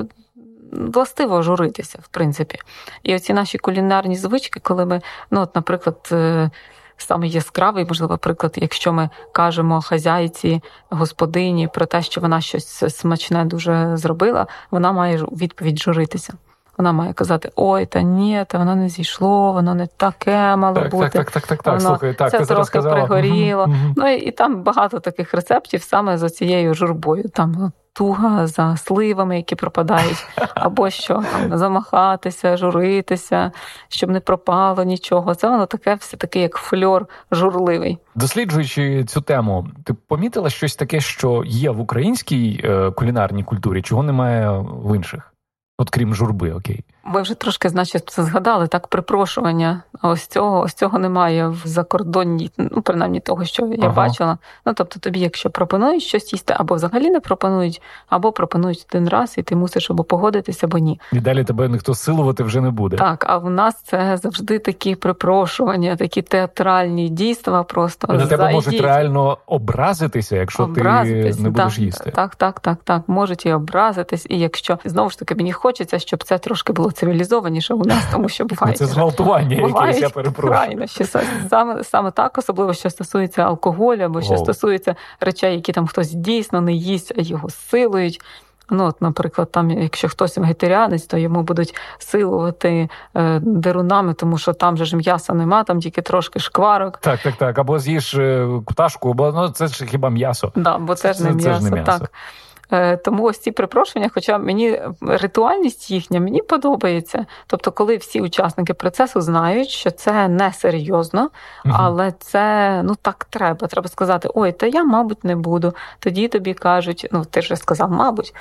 властиво 0.72 1.42
журитися, 1.42 2.00
в 2.02 2.08
принципі. 2.08 2.60
І 3.04 3.16
оці 3.16 3.34
наші 3.34 3.58
кулінарні 3.58 4.16
звички, 4.16 4.60
коли 4.60 4.86
ми, 4.86 5.02
ну, 5.32 5.42
от, 5.42 5.56
наприклад, 5.56 6.10
е, 6.12 6.50
саме 6.98 7.28
яскравий, 7.28 7.86
можливо, 7.86 8.18
приклад, 8.18 8.54
якщо 8.56 8.94
ми 8.94 9.10
кажемо 9.32 9.82
хазяйці, 9.82 10.62
господині 10.90 11.68
про 11.68 11.86
те, 11.86 12.02
що 12.02 12.22
вона 12.22 12.42
щось 12.42 12.96
смачне 12.96 13.46
дуже 13.46 13.98
зробила, 13.98 14.48
вона 14.72 14.92
має 14.92 15.18
відповідь 15.18 15.80
журитися. 15.80 16.34
Вона 16.78 16.92
має 16.92 17.14
казати: 17.14 17.52
ой, 17.56 17.86
та 17.86 18.02
ні, 18.02 18.46
та 18.48 18.58
воно 18.58 18.76
не 18.76 18.90
зійшло, 18.90 19.54
воно 19.54 19.76
не 19.76 19.88
таке 19.88 20.56
мало 20.56 20.76
так, 20.76 20.92
бути. 20.92 21.10
Так, 21.10 21.32
так, 21.32 21.48
так, 21.48 21.64
так, 21.64 21.74
воно, 21.74 21.90
слухай, 21.90 22.14
так, 22.14 22.32
це 22.32 22.40
ти 22.40 22.46
трохи 22.46 22.82
пригоріло. 22.82 23.64
Угу. 23.64 23.76
Ну 23.96 24.14
і, 24.14 24.18
і 24.18 24.32
там 24.32 24.64
багато 24.64 25.00
таких 25.00 25.34
рецептів 25.34 25.84
саме 25.84 26.18
з 26.18 26.30
цією 26.30 26.74
журбою. 26.74 27.30
Там 27.30 27.72
туга 27.94 28.48
за 28.48 28.78
сливами, 28.78 29.38
які 29.38 29.56
пропадають, 29.56 30.28
або 30.56 30.90
що 30.90 31.24
там 31.32 31.58
замахатися, 31.58 32.58
журитися, 32.58 33.52
щоб 33.88 34.10
не 34.10 34.20
пропало 34.20 34.84
нічого. 34.84 35.36
Це 35.36 35.50
воно 35.50 35.66
таке 35.66 35.96
все 35.96 36.18
таке, 36.18 36.42
як 36.42 36.56
фльор 36.56 37.06
журливий. 37.32 37.98
Досліджуючи 38.16 39.06
цю 39.06 39.22
тему, 39.22 39.68
ти 39.84 39.94
помітила 39.94 40.50
щось 40.50 40.76
таке, 40.76 41.00
що 41.00 41.44
є 41.46 41.72
в 41.72 41.80
українській 41.80 42.62
е, 42.64 42.92
кулінарній 42.92 43.44
культурі, 43.44 43.82
чого 43.82 44.04
немає 44.04 44.50
в 44.60 44.96
інших, 44.96 45.34
от 45.78 45.90
крім 45.90 46.16
журби, 46.16 46.52
окей. 46.52 46.84
Ми 47.06 47.22
вже 47.22 47.34
трошки, 47.34 47.70
значить, 47.70 48.10
це 48.10 48.24
згадали 48.24 48.68
так. 48.68 48.88
Припрошування. 48.88 49.84
Ось 50.02 50.28
цього 50.28 50.62
ось 50.62 50.74
цього 50.74 51.00
немає 51.00 51.48
в 51.48 51.62
закордонній, 51.66 52.52
ну 52.58 52.82
принаймні 52.82 53.20
того, 53.20 53.46
що 53.46 53.66
я 53.66 53.78
ага. 53.82 53.94
бачила. 53.94 54.38
Ну 54.66 54.74
тобто, 54.74 55.00
тобі, 55.00 55.20
якщо 55.20 55.50
пропонують 55.50 56.04
щось 56.04 56.34
їсти, 56.34 56.56
або 56.58 56.76
взагалі 56.76 57.10
не 57.10 57.20
пропонують, 57.20 57.82
або 58.10 58.32
пропонують 58.32 58.86
один 58.90 59.10
раз, 59.10 59.38
і 59.38 59.44
ти 59.44 59.56
мусиш 59.56 59.92
або 59.92 60.04
погодитися, 60.04 60.68
або 60.68 60.78
ні. 60.78 61.00
І 61.12 61.20
далі 61.20 61.44
тебе 61.44 61.70
ніхто 61.70 61.96
силувати 61.96 62.44
вже 62.44 62.62
не 62.62 62.72
буде. 62.72 62.98
Так, 62.98 63.26
а 63.28 63.38
в 63.38 63.50
нас 63.50 63.82
це 63.82 64.18
завжди 64.18 64.60
такі 64.60 64.96
припрошування, 64.96 65.96
такі 65.96 66.22
театральні 66.22 67.10
дійства. 67.10 67.64
Просто 67.64 68.14
на 68.14 68.26
тебе 68.26 68.52
можуть 68.52 68.82
реально 68.82 69.38
образитися, 69.46 70.36
якщо 70.36 70.64
образитись, 70.64 71.38
ти 71.38 71.44
не 71.44 71.50
будеш 71.50 71.74
так, 71.74 71.84
їсти. 71.84 72.12
Так, 72.12 72.36
так, 72.36 72.60
так, 72.60 72.78
так. 72.84 73.02
Можуть 73.08 73.46
і 73.46 73.54
образитись, 73.54 74.26
і 74.30 74.40
якщо 74.40 74.80
знову 74.86 75.10
ж 75.10 75.20
таки 75.20 75.36
мені 75.36 75.54
хочеться, 75.54 76.00
щоб 76.00 76.24
це 76.24 76.38
трошки 76.38 76.74
було 76.74 76.93
цивілізованіше 76.94 77.74
у 77.74 77.84
нас, 77.84 78.04
тому 78.12 78.30
що 78.30 78.46
буває. 78.46 78.74
Це 78.74 78.86
зґвалтування, 78.86 79.56
якесь, 79.56 80.02
я 80.02 80.10
перепрошую. 80.10 80.60
Крайно, 80.60 80.88
що 80.88 81.06
саме 81.50 81.84
саме 81.84 82.12
так, 82.12 82.38
особливо 82.38 82.74
що 82.74 82.90
стосується 82.90 83.42
алкоголю, 83.42 84.02
або 84.02 84.22
що 84.22 84.34
О. 84.34 84.38
стосується 84.38 84.96
речей, 85.20 85.56
які 85.56 85.72
там 85.72 85.88
хтось 85.88 86.12
дійсно 86.12 86.62
не 86.62 86.74
їсть, 86.74 87.14
а 87.18 87.22
його 87.22 87.50
силують. 87.50 88.22
Ну, 88.70 88.86
от, 88.86 89.02
Наприклад, 89.02 89.52
там, 89.52 89.72
якщо 89.72 90.10
хтось 90.10 90.38
вегетаріанець, 90.38 91.06
то 91.06 91.18
йому 91.18 91.44
будуть 91.44 91.76
силувати 91.98 92.90
е, 93.16 93.40
дерунами, 93.40 94.14
тому 94.14 94.38
що 94.38 94.54
там 94.54 94.78
же 94.78 94.86
ж 94.86 94.96
м'яса 94.96 95.34
нема, 95.34 95.64
там 95.64 95.80
тільки 95.80 96.02
трошки 96.02 96.40
шкварок. 96.40 96.98
Так, 96.98 97.20
так, 97.20 97.36
так. 97.36 97.60
Або 97.60 97.80
з'їж 97.80 98.16
е, 98.16 98.48
пташку, 98.68 99.14
бо 99.14 99.32
ну, 99.32 99.50
це 99.50 99.68
ж 99.68 99.86
хіба 99.86 100.10
м'ясо. 100.10 100.52
Да, 100.56 100.78
бо 100.78 100.96
це, 100.96 101.14
це 101.14 101.20
ж 101.20 101.24
не 101.24 101.32
м'ясо. 101.32 101.50
Це 101.50 101.56
ж 101.56 101.64
не 101.64 101.72
м'ясо. 101.72 102.00
Так. 102.00 102.12
Е, 102.74 102.98
тому 102.98 103.24
ось 103.24 103.40
ці 103.40 103.52
припрошення, 103.52 104.10
хоча 104.14 104.38
мені 104.38 104.82
ритуальність 105.02 105.92
їхня 105.92 106.20
мені 106.20 106.42
подобається. 106.42 107.26
Тобто, 107.48 107.72
коли 107.72 107.98
всі 107.98 108.22
учасники 108.22 108.74
процесу 108.74 109.22
знають, 109.22 109.70
що 109.70 109.92
це 109.92 110.28
не 110.28 110.54
серйозно, 110.54 111.30
але 111.66 112.14
це 112.20 112.82
ну 112.84 112.96
так 113.02 113.26
треба. 113.30 113.68
Треба 113.68 113.88
сказати: 113.88 114.30
ой, 114.34 114.52
та 114.52 114.66
я, 114.66 114.84
мабуть, 114.84 115.24
не 115.24 115.36
буду. 115.36 115.74
Тоді 116.00 116.28
тобі 116.28 116.54
кажуть, 116.54 117.08
ну 117.12 117.26
ти 117.26 117.42
ж 117.42 117.56
сказав, 117.56 117.92
мабуть, 117.92 118.36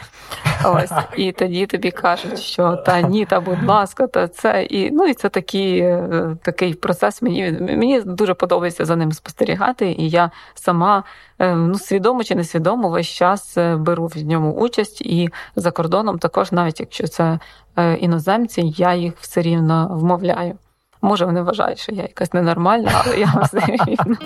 ось 0.65 0.93
і 1.17 1.33
тоді 1.33 1.67
тобі 1.67 1.91
кажуть, 1.91 2.39
що 2.39 2.77
та 2.77 3.01
ні, 3.01 3.25
та 3.25 3.41
будь 3.41 3.65
ласка, 3.65 4.07
та 4.07 4.29
це 4.29 4.63
і 4.63 4.91
ну 4.91 5.07
і 5.07 5.15
це 5.15 5.29
такий, 5.29 5.79
е, 5.79 6.37
такий 6.43 6.75
процес. 6.75 7.23
Мені 7.23 7.59
мені 7.61 8.01
дуже 8.01 8.35
подобається 8.35 8.85
за 8.85 8.97
ним 8.97 9.13
спостерігати, 9.13 9.87
і 9.93 10.09
я 10.09 10.31
сама. 10.55 11.05
Е, 11.43 11.55
ну, 11.55 11.79
свідомо 11.79 12.25
чи 12.25 12.35
несвідомо 12.35 12.89
весь 12.89 13.07
час 13.07 13.59
е, 13.59 13.77
беру 13.77 14.07
в 14.07 14.17
ньому 14.17 14.53
участь, 14.53 15.01
і 15.01 15.29
за 15.57 15.71
кордоном 15.71 16.19
також, 16.19 16.53
навіть 16.53 16.81
якщо 16.81 17.09
це 17.09 17.39
е, 17.77 17.95
іноземці, 17.95 18.75
я 18.77 18.95
їх 18.95 19.15
все 19.21 19.43
рівно 19.43 19.89
вмовляю. 19.93 20.55
Може, 21.03 21.25
вони 21.25 21.43
вважають, 21.43 21.79
що 21.79 21.93
я 21.93 22.03
якась 22.03 22.33
ненормальна, 22.33 22.91
але 22.95 23.19
я 23.19 23.43
все 23.43 23.61
рівно. 23.87 24.17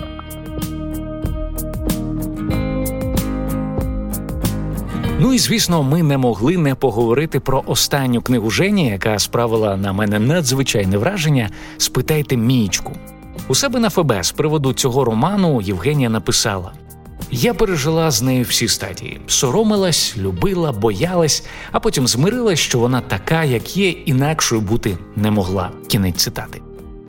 Ну 5.20 5.34
і 5.34 5.38
звісно, 5.38 5.82
ми 5.82 6.02
не 6.02 6.18
могли 6.18 6.56
не 6.56 6.74
поговорити 6.74 7.40
про 7.40 7.62
останню 7.66 8.22
книгу 8.22 8.50
Жені, 8.50 8.88
яка 8.88 9.18
справила 9.18 9.76
на 9.76 9.92
мене 9.92 10.18
надзвичайне 10.18 10.98
враження. 10.98 11.50
Спитайте 11.76 12.36
мічку. 12.36 12.92
У 13.48 13.54
себе 13.54 13.80
на 13.80 13.90
ФБ 13.90 14.12
з 14.22 14.32
приводу 14.32 14.72
цього 14.72 15.04
роману 15.04 15.60
Євгенія 15.60 16.08
написала: 16.08 16.72
я 17.30 17.54
пережила 17.54 18.10
з 18.10 18.22
нею 18.22 18.44
всі 18.44 18.68
стадії: 18.68 19.20
соромилась, 19.26 20.16
любила, 20.16 20.72
боялась, 20.72 21.44
а 21.72 21.80
потім 21.80 22.06
змирилась, 22.06 22.58
що 22.58 22.78
вона 22.78 23.00
така, 23.00 23.44
як 23.44 23.76
є, 23.76 23.90
інакшою 23.90 24.60
бути 24.60 24.98
не 25.16 25.30
могла. 25.30 25.70
Кінець 25.88 26.16
цитати. 26.16 26.60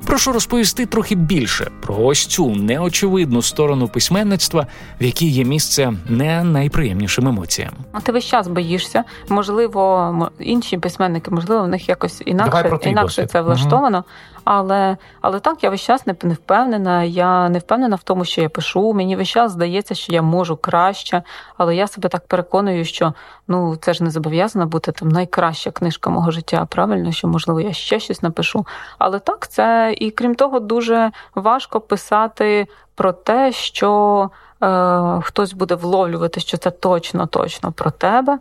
Прошу 0.07 0.31
розповісти 0.31 0.85
трохи 0.85 1.15
більше 1.15 1.71
про 1.81 1.95
ось 1.95 2.25
цю 2.25 2.55
неочевидну 2.55 3.41
сторону 3.41 3.87
письменництва, 3.87 4.67
в 5.01 5.03
якій 5.03 5.27
є 5.27 5.43
місце 5.43 5.93
не 6.09 6.43
найприємнішим 6.43 7.27
емоціям. 7.27 7.71
А 7.91 7.99
ти 7.99 8.11
весь 8.11 8.25
час 8.25 8.47
боїшся? 8.47 9.03
Можливо, 9.29 10.29
інші 10.39 10.77
письменники, 10.77 11.31
можливо, 11.31 11.63
в 11.63 11.67
них 11.67 11.89
якось 11.89 12.21
інакше 12.25 12.79
інакше 12.81 13.25
це 13.25 13.41
влаштовано. 13.41 13.97
Угу. 13.97 14.05
Але 14.49 14.97
але 15.21 15.39
так, 15.39 15.63
я 15.63 15.69
весь 15.69 15.81
час 15.81 16.07
не, 16.07 16.15
не 16.23 16.33
впевнена. 16.33 17.03
Я 17.03 17.49
не 17.49 17.59
впевнена 17.59 17.95
в 17.95 18.03
тому, 18.03 18.25
що 18.25 18.41
я 18.41 18.49
пишу. 18.49 18.93
Мені 18.93 19.15
весь 19.15 19.27
час 19.27 19.51
здається, 19.51 19.95
що 19.95 20.13
я 20.13 20.21
можу 20.21 20.57
краще, 20.57 21.23
але 21.57 21.75
я 21.75 21.87
себе 21.87 22.09
так 22.09 22.27
переконую, 22.27 22.85
що 22.85 23.13
ну 23.47 23.75
це 23.75 23.93
ж 23.93 24.03
не 24.03 24.09
зобов'язана 24.09 24.65
бути 24.65 24.91
там 24.91 25.09
найкраща 25.09 25.71
книжка 25.71 26.09
мого 26.09 26.31
життя. 26.31 26.67
Правильно, 26.69 27.11
що 27.11 27.27
можливо 27.27 27.61
я 27.61 27.73
ще 27.73 27.99
щось 27.99 28.21
напишу. 28.21 28.65
Але 28.97 29.19
так, 29.19 29.47
це 29.47 29.95
і 29.97 30.11
крім 30.11 30.35
того, 30.35 30.59
дуже 30.59 31.11
важко 31.35 31.81
писати 31.81 32.67
про 32.95 33.11
те, 33.11 33.51
що 33.51 34.29
е, 34.63 35.21
хтось 35.23 35.53
буде 35.53 35.75
вловлювати, 35.75 36.39
що 36.39 36.57
це 36.57 36.71
точно, 36.71 37.25
точно 37.25 37.71
про 37.71 37.91
тебе 37.91 38.39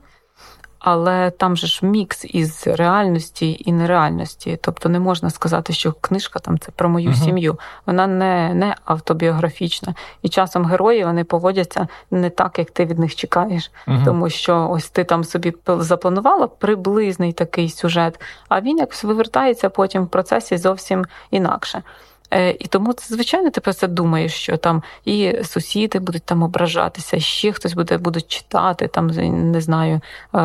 але 0.86 1.30
там 1.30 1.56
же 1.56 1.66
ж 1.66 1.86
мікс 1.86 2.24
із 2.24 2.66
реальності 2.66 3.62
і 3.64 3.72
нереальності. 3.72 4.58
Тобто 4.62 4.88
не 4.88 5.00
можна 5.00 5.30
сказати, 5.30 5.72
що 5.72 5.92
книжка 5.92 6.38
там 6.38 6.58
це 6.58 6.72
про 6.76 6.88
мою 6.88 7.10
uh-huh. 7.10 7.24
сім'ю. 7.24 7.58
Вона 7.86 8.06
не 8.06 8.54
не 8.54 8.74
автобіографічна. 8.84 9.94
І 10.22 10.28
часом 10.28 10.64
герої 10.64 11.04
вони 11.04 11.24
поводяться 11.24 11.88
не 12.10 12.30
так, 12.30 12.58
як 12.58 12.70
ти 12.70 12.84
від 12.84 12.98
них 12.98 13.14
чекаєш. 13.14 13.70
Uh-huh. 13.86 14.04
Тому 14.04 14.30
що 14.30 14.68
ось 14.70 14.88
ти 14.88 15.04
там 15.04 15.24
собі 15.24 15.54
запланувала 15.66 16.46
приблизний 16.46 17.32
такий 17.32 17.68
сюжет, 17.68 18.20
а 18.48 18.60
він 18.60 18.78
якось 18.78 19.04
вивертається 19.04 19.70
потім 19.70 20.04
в 20.04 20.08
процесі 20.08 20.56
зовсім 20.56 21.04
інакше. 21.30 21.82
Е, 22.30 22.50
і 22.50 22.66
тому 22.66 22.92
це, 22.92 23.14
звичайно, 23.14 23.50
ти 23.50 23.60
про 23.60 23.72
це 23.72 23.88
думаєш, 23.88 24.34
що 24.34 24.56
там 24.56 24.82
і 25.04 25.34
сусіди 25.44 25.98
будуть 25.98 26.24
там 26.24 26.42
ображатися, 26.42 27.20
ще 27.20 27.52
хтось 27.52 27.74
буде 27.74 27.98
будуть 27.98 28.28
читати, 28.28 28.88
там 28.88 29.06
не 29.50 29.60
знаю, 29.60 29.94
е, 29.94 30.00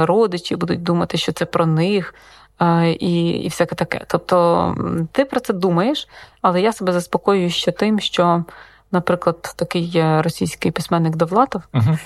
родичі 0.05 0.55
будуть 0.55 0.83
думати, 0.83 1.17
що 1.17 1.31
це 1.31 1.45
про 1.45 1.65
них. 1.65 2.15
Е, 2.61 2.91
і 2.91 3.29
і 3.29 3.47
всяке 3.47 3.75
таке. 3.75 4.01
Тобто 4.07 4.75
ти 5.11 5.25
про 5.25 5.39
це 5.39 5.53
думаєш, 5.53 6.07
але 6.41 6.61
я 6.61 6.73
себе 6.73 6.93
заспокоюю 6.93 7.49
ще 7.49 7.71
тим, 7.71 7.99
що, 7.99 8.43
наприклад, 8.91 9.53
такий 9.55 10.03
російський 10.21 10.71
письменник 10.71 11.15
Довлатов, 11.15 11.61
uh 11.73 11.97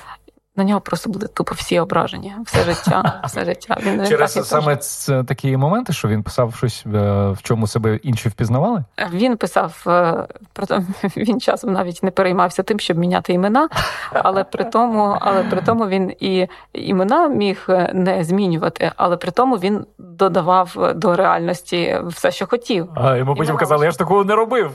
на 0.56 0.64
нього 0.64 0.82
просто 0.82 1.10
були 1.10 1.28
тупо 1.28 1.56
всі 1.56 1.80
ображення, 1.80 2.42
все 2.46 2.64
життя, 2.64 3.22
все 3.26 3.46
життя. 3.46 3.78
Він 3.86 4.08
через 4.08 4.34
так 4.34 4.46
саме 4.46 4.78
це 4.78 5.24
такі 5.24 5.58
моменти, 5.58 5.94
що 5.94 6.08
він 6.08 6.24
писав 6.24 6.56
щось, 6.56 6.84
е, 6.86 6.90
в 7.30 7.38
чому 7.42 7.68
себе 7.68 7.96
інші 7.96 8.30
впізнавали? 8.30 8.84
Він 9.12 9.38
писав 9.38 9.84
е, 9.88 10.28
про 10.54 10.78
він 11.18 11.42
часом 11.42 11.74
навіть 11.74 12.04
не 12.04 12.12
переймався 12.12 12.64
тим, 12.64 12.80
щоб 12.80 12.98
міняти 12.98 13.34
імена, 13.34 13.70
але 14.14 14.44
при 14.44 14.64
тому, 14.64 15.18
але 15.22 15.44
при 15.44 15.62
тому 15.62 15.88
він 15.88 16.14
і 16.20 16.48
імена 16.74 17.28
міг 17.28 17.66
е, 17.70 17.92
не 17.94 18.24
змінювати, 18.24 18.92
але 18.96 19.18
при 19.18 19.32
тому 19.32 19.56
він 19.56 19.86
додавав 19.98 20.94
до 20.96 21.16
реальності 21.16 22.00
все, 22.06 22.32
що 22.32 22.48
хотів. 22.48 22.90
А 22.96 23.16
йому 23.16 23.36
потім 23.36 23.58
казали, 23.58 23.86
я 23.86 23.92
ж 23.92 23.98
такого 23.98 24.24
не 24.24 24.36
робив. 24.36 24.72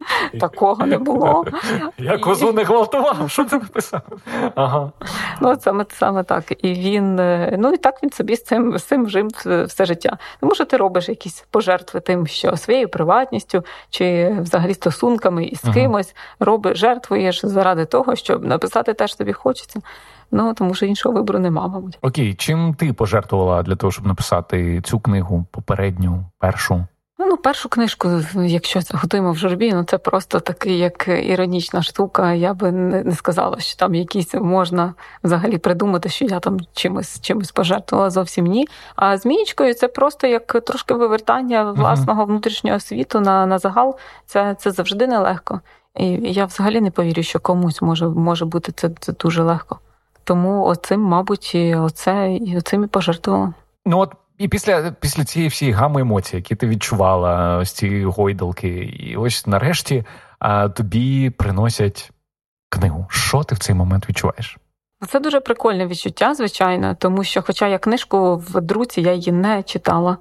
Такого 0.40 0.86
не 0.86 0.98
було. 0.98 1.44
Я 1.98 2.18
козу 2.18 2.52
не 2.52 2.64
гвалтував. 2.64 3.30
Що 3.30 3.44
ти 3.44 3.56
написав? 3.56 4.02
Ага. 4.54 4.92
Ну, 5.40 5.56
саме 5.60 5.86
саме 5.88 6.22
так. 6.22 6.64
І 6.64 6.74
він, 6.74 7.18
е, 7.18 7.56
ну 7.58 7.72
і 7.72 7.76
так 7.76 8.02
він 8.02 8.12
собі 8.12 8.36
з 8.36 8.44
цим 8.44 8.78
з 8.78 8.84
цим 8.84 9.08
жив 9.08 9.28
все 9.66 9.84
життя. 9.84 10.18
Тому 10.40 10.54
що 10.54 10.64
ти 10.64 10.76
робиш 10.76 11.08
якісь 11.08 11.46
пожертви 11.50 12.00
тим, 12.00 12.26
що 12.26 12.56
своєю 12.56 12.88
приватністю 12.88 13.64
чи 13.90 14.36
взагалі 14.40 14.74
стосунками 14.74 15.44
із 15.44 15.60
ага. 15.64 15.74
кимось 15.74 16.14
робиш, 16.40 16.78
жертвуєш 16.78 17.40
заради 17.44 17.84
того, 17.84 18.16
щоб 18.16 18.44
написати 18.44 18.94
те, 18.94 19.08
що 19.08 19.16
тобі 19.16 19.32
хочеться. 19.32 19.80
Ну 20.30 20.54
тому 20.54 20.74
що 20.74 20.86
іншого 20.86 21.14
вибору 21.14 21.38
нема, 21.38 21.68
мабуть. 21.68 21.98
Окей, 22.02 22.34
чим 22.34 22.74
ти 22.74 22.92
пожертвувала 22.92 23.62
для 23.62 23.76
того, 23.76 23.90
щоб 23.90 24.06
написати 24.06 24.80
цю 24.80 25.00
книгу, 25.00 25.46
попередню, 25.50 26.24
першу? 26.38 26.84
Ну, 27.36 27.42
першу 27.42 27.68
книжку, 27.68 28.08
якщо 28.34 28.80
готуємо 28.94 29.32
в 29.32 29.36
журбі, 29.36 29.72
ну 29.72 29.84
це 29.84 29.98
просто 29.98 30.40
такий, 30.40 30.78
як 30.78 31.08
іронічна 31.08 31.82
штука. 31.82 32.32
Я 32.32 32.54
би 32.54 32.72
не 32.72 33.12
сказала, 33.12 33.60
що 33.60 33.76
там 33.76 33.94
якісь 33.94 34.34
можна 34.34 34.94
взагалі 35.24 35.58
придумати, 35.58 36.08
що 36.08 36.24
я 36.24 36.40
там 36.40 36.60
чимось 36.72 37.20
чимось 37.20 37.52
пожертвувала 37.52 38.10
зовсім 38.10 38.46
ні. 38.46 38.68
А 38.96 39.16
змієчкою 39.16 39.74
це 39.74 39.88
просто 39.88 40.26
як 40.26 40.46
трошки 40.46 40.94
вивертання 40.94 41.72
власного 41.72 42.24
внутрішнього 42.24 42.80
світу 42.80 43.20
на 43.20 43.46
на 43.46 43.58
загал. 43.58 43.96
Це 44.26 44.56
це 44.58 44.70
завжди 44.70 45.06
нелегко. 45.06 45.60
І 45.96 46.06
я 46.32 46.44
взагалі 46.44 46.80
не 46.80 46.90
повірю, 46.90 47.22
що 47.22 47.40
комусь 47.40 47.82
може 47.82 48.08
може 48.08 48.44
бути 48.44 48.72
це 48.72 48.90
це 49.00 49.12
дуже 49.12 49.42
легко. 49.42 49.78
Тому 50.24 50.64
оцим, 50.64 51.00
мабуть, 51.00 51.54
і 51.54 51.74
оце 51.74 52.32
і 52.32 52.56
оцим 52.56 52.84
і 52.84 52.86
пожертвувала. 52.86 53.54
Ну 53.86 53.98
от 53.98 54.12
і 54.38 54.48
після 54.48 54.90
після 55.00 55.24
цієї 55.24 55.48
всієї 55.48 55.74
гами 55.74 56.00
емоцій, 56.00 56.36
які 56.36 56.54
ти 56.54 56.66
відчувала, 56.66 57.56
ось 57.56 57.72
ці 57.72 58.04
гойдалки, 58.04 58.68
і 59.00 59.16
ось 59.16 59.46
нарешті 59.46 60.04
а, 60.38 60.68
тобі 60.68 61.30
приносять 61.30 62.10
книгу. 62.68 63.06
Що 63.10 63.42
ти 63.42 63.54
в 63.54 63.58
цей 63.58 63.74
момент 63.74 64.08
відчуваєш? 64.08 64.58
Це 65.08 65.20
дуже 65.20 65.40
прикольне 65.40 65.86
відчуття, 65.86 66.34
звичайно, 66.34 66.94
тому 66.94 67.24
що, 67.24 67.42
хоча 67.42 67.68
я 67.68 67.78
книжку 67.78 68.36
в 68.36 68.60
друці, 68.60 69.00
я 69.00 69.12
її 69.12 69.32
не 69.32 69.62
читала. 69.62 70.16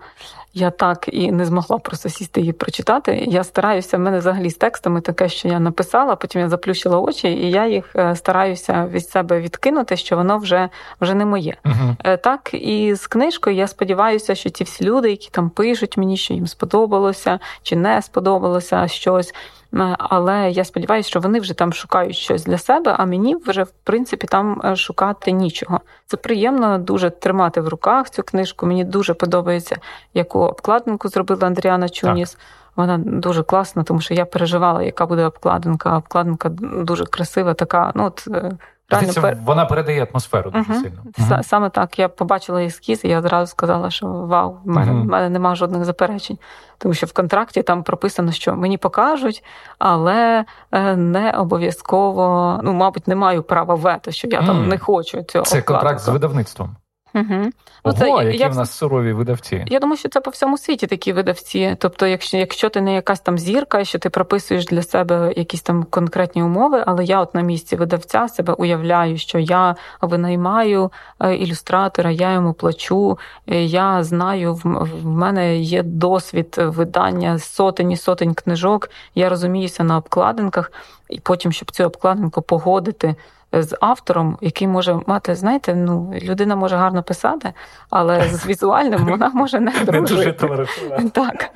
Я 0.55 0.71
так 0.71 1.09
і 1.11 1.31
не 1.31 1.45
змогла 1.45 1.77
просто 1.77 2.09
сісти 2.09 2.39
її 2.39 2.53
прочитати. 2.53 3.25
Я 3.27 3.43
стараюся, 3.43 3.97
в 3.97 3.99
мене 3.99 4.19
взагалі 4.19 4.49
з 4.49 4.55
текстами 4.55 5.01
таке, 5.01 5.29
що 5.29 5.47
я 5.47 5.59
написала, 5.59 6.15
потім 6.15 6.41
я 6.41 6.49
заплющила 6.49 6.99
очі, 6.99 7.27
і 7.27 7.51
я 7.51 7.67
їх 7.67 7.85
е, 7.95 8.15
стараюся 8.15 8.89
від 8.91 9.09
себе 9.09 9.41
відкинути, 9.41 9.97
що 9.97 10.15
воно 10.15 10.37
вже 10.37 10.69
вже 11.01 11.13
не 11.13 11.25
моє. 11.25 11.57
Uh-huh. 11.65 12.17
Так 12.17 12.49
і 12.53 12.95
з 12.95 13.07
книжкою 13.07 13.55
я 13.55 13.67
сподіваюся, 13.67 14.35
що 14.35 14.49
ті 14.49 14.63
всі 14.63 14.83
люди, 14.83 15.09
які 15.09 15.29
там 15.31 15.49
пишуть 15.49 15.97
мені, 15.97 16.17
що 16.17 16.33
їм 16.33 16.47
сподобалося 16.47 17.39
чи 17.63 17.75
не 17.75 18.01
сподобалося 18.01 18.87
щось. 18.87 19.33
Е, 19.75 19.95
але 19.99 20.51
я 20.51 20.65
сподіваюся, 20.65 21.09
що 21.09 21.19
вони 21.19 21.39
вже 21.39 21.53
там 21.53 21.73
шукають 21.73 22.15
щось 22.15 22.43
для 22.43 22.57
себе, 22.57 22.95
а 22.97 23.05
мені 23.05 23.35
вже 23.35 23.63
в 23.63 23.71
принципі 23.83 24.27
там 24.27 24.75
шукати 24.75 25.31
нічого. 25.31 25.79
Це 26.07 26.17
приємно 26.17 26.77
дуже 26.77 27.09
тримати 27.09 27.61
в 27.61 27.67
руках 27.67 28.09
цю 28.09 28.23
книжку. 28.23 28.65
Мені 28.65 28.83
дуже 28.83 29.13
подобається, 29.13 29.77
яку 30.13 30.44
обкладинку 30.45 31.07
зробила 31.07 31.47
Андріана 31.47 31.89
Чуніс. 31.89 32.31
Так. 32.31 32.41
Вона 32.75 32.97
дуже 32.97 33.43
класна, 33.43 33.83
тому 33.83 34.01
що 34.01 34.13
я 34.13 34.25
переживала, 34.25 34.83
яка 34.83 35.05
буде 35.05 35.25
обкладинка. 35.25 35.97
Обкладинка 35.97 36.49
дуже 36.59 37.05
красива, 37.05 37.53
така. 37.53 37.91
ну 37.95 38.05
от 38.05 38.27
е, 38.27 38.51
Реально, 38.89 39.13
Це, 39.13 39.37
Вона 39.45 39.65
передає 39.65 40.07
атмосферу 40.11 40.51
дуже 40.51 40.71
uh 40.71 40.81
сильно. 40.81 41.01
Угу. 41.19 41.43
Саме 41.43 41.69
так. 41.69 41.99
Я 41.99 42.09
побачила 42.09 42.63
ескіз, 42.63 43.05
і 43.05 43.07
я 43.07 43.19
одразу 43.19 43.51
сказала, 43.51 43.89
що 43.89 44.07
вау, 44.07 44.57
в 44.65 44.67
мене, 44.67 44.91
uh 44.91 45.01
в 45.01 45.05
мене 45.05 45.29
немає 45.29 45.55
жодних 45.55 45.85
заперечень. 45.85 46.37
Тому 46.77 46.93
що 46.93 47.07
в 47.07 47.13
контракті 47.13 47.63
там 47.63 47.83
прописано, 47.83 48.31
що 48.31 48.55
мені 48.55 48.77
покажуть, 48.77 49.43
але 49.79 50.45
е, 50.71 50.95
не 50.95 51.31
обов'язково, 51.31 52.59
ну, 52.63 52.73
мабуть, 52.73 53.07
не 53.07 53.15
маю 53.15 53.43
права 53.43 53.75
вето, 53.75 54.11
що 54.11 54.27
я 54.27 54.45
там 54.45 54.67
не 54.67 54.77
хочу 54.77 55.23
цього. 55.23 55.45
Це 55.45 55.61
контракт 55.61 55.99
з 55.99 56.07
видавництвом. 56.07 56.75
Угу. 57.15 57.49
Ну, 57.85 57.93
це, 57.93 58.09
Ого, 58.09 58.21
які 58.23 58.37
я, 58.37 58.47
в 58.47 58.55
нас 58.55 58.71
сурові 58.71 59.13
видавці. 59.13 59.65
Я 59.67 59.79
думаю, 59.79 59.97
що 59.97 60.09
це 60.09 60.21
по 60.21 60.31
всьому 60.31 60.57
світі 60.57 60.87
такі 60.87 61.13
видавці. 61.13 61.75
Тобто, 61.79 62.07
якщо 62.07 62.37
якщо 62.37 62.69
ти 62.69 62.81
не 62.81 62.93
якась 62.93 63.19
там 63.19 63.37
зірка, 63.37 63.83
що 63.83 63.99
ти 63.99 64.09
прописуєш 64.09 64.65
для 64.65 64.81
себе 64.81 65.33
якісь 65.37 65.61
там 65.61 65.83
конкретні 65.83 66.43
умови, 66.43 66.83
але 66.87 67.05
я 67.05 67.21
от 67.21 67.35
на 67.35 67.41
місці 67.41 67.75
видавця 67.75 68.27
себе 68.27 68.53
уявляю, 68.53 69.17
що 69.17 69.39
я 69.39 69.75
винаймаю 70.01 70.91
е, 71.19 71.35
ілюстратора, 71.35 72.11
я 72.11 72.33
йому 72.33 72.53
плачу, 72.53 73.17
е, 73.47 73.63
я 73.63 74.03
знаю, 74.03 74.53
в 74.53 75.05
мене 75.05 75.57
є 75.57 75.83
досвід 75.83 76.55
видання 76.57 77.39
сотень 77.39 77.91
і 77.91 77.97
сотень 77.97 78.33
книжок, 78.33 78.89
я 79.15 79.29
розуміюся 79.29 79.83
на 79.83 79.97
обкладинках, 79.97 80.71
і 81.09 81.19
потім, 81.19 81.51
щоб 81.51 81.71
цю 81.71 81.83
обкладинку 81.83 82.41
погодити 82.41 83.15
з 83.55 83.77
автором, 83.81 84.37
який 84.41 84.67
може 84.67 84.99
мати, 85.07 85.35
знаєте, 85.35 85.75
ну 85.75 86.13
людина 86.21 86.55
може 86.55 86.75
гарно 86.75 87.03
писати, 87.03 87.53
але 87.89 88.29
з 88.29 88.45
візуальним 88.47 89.05
вона 89.05 89.29
може 89.33 89.59
не 89.59 89.71
дружити. 89.71 90.65
Так. 91.11 91.49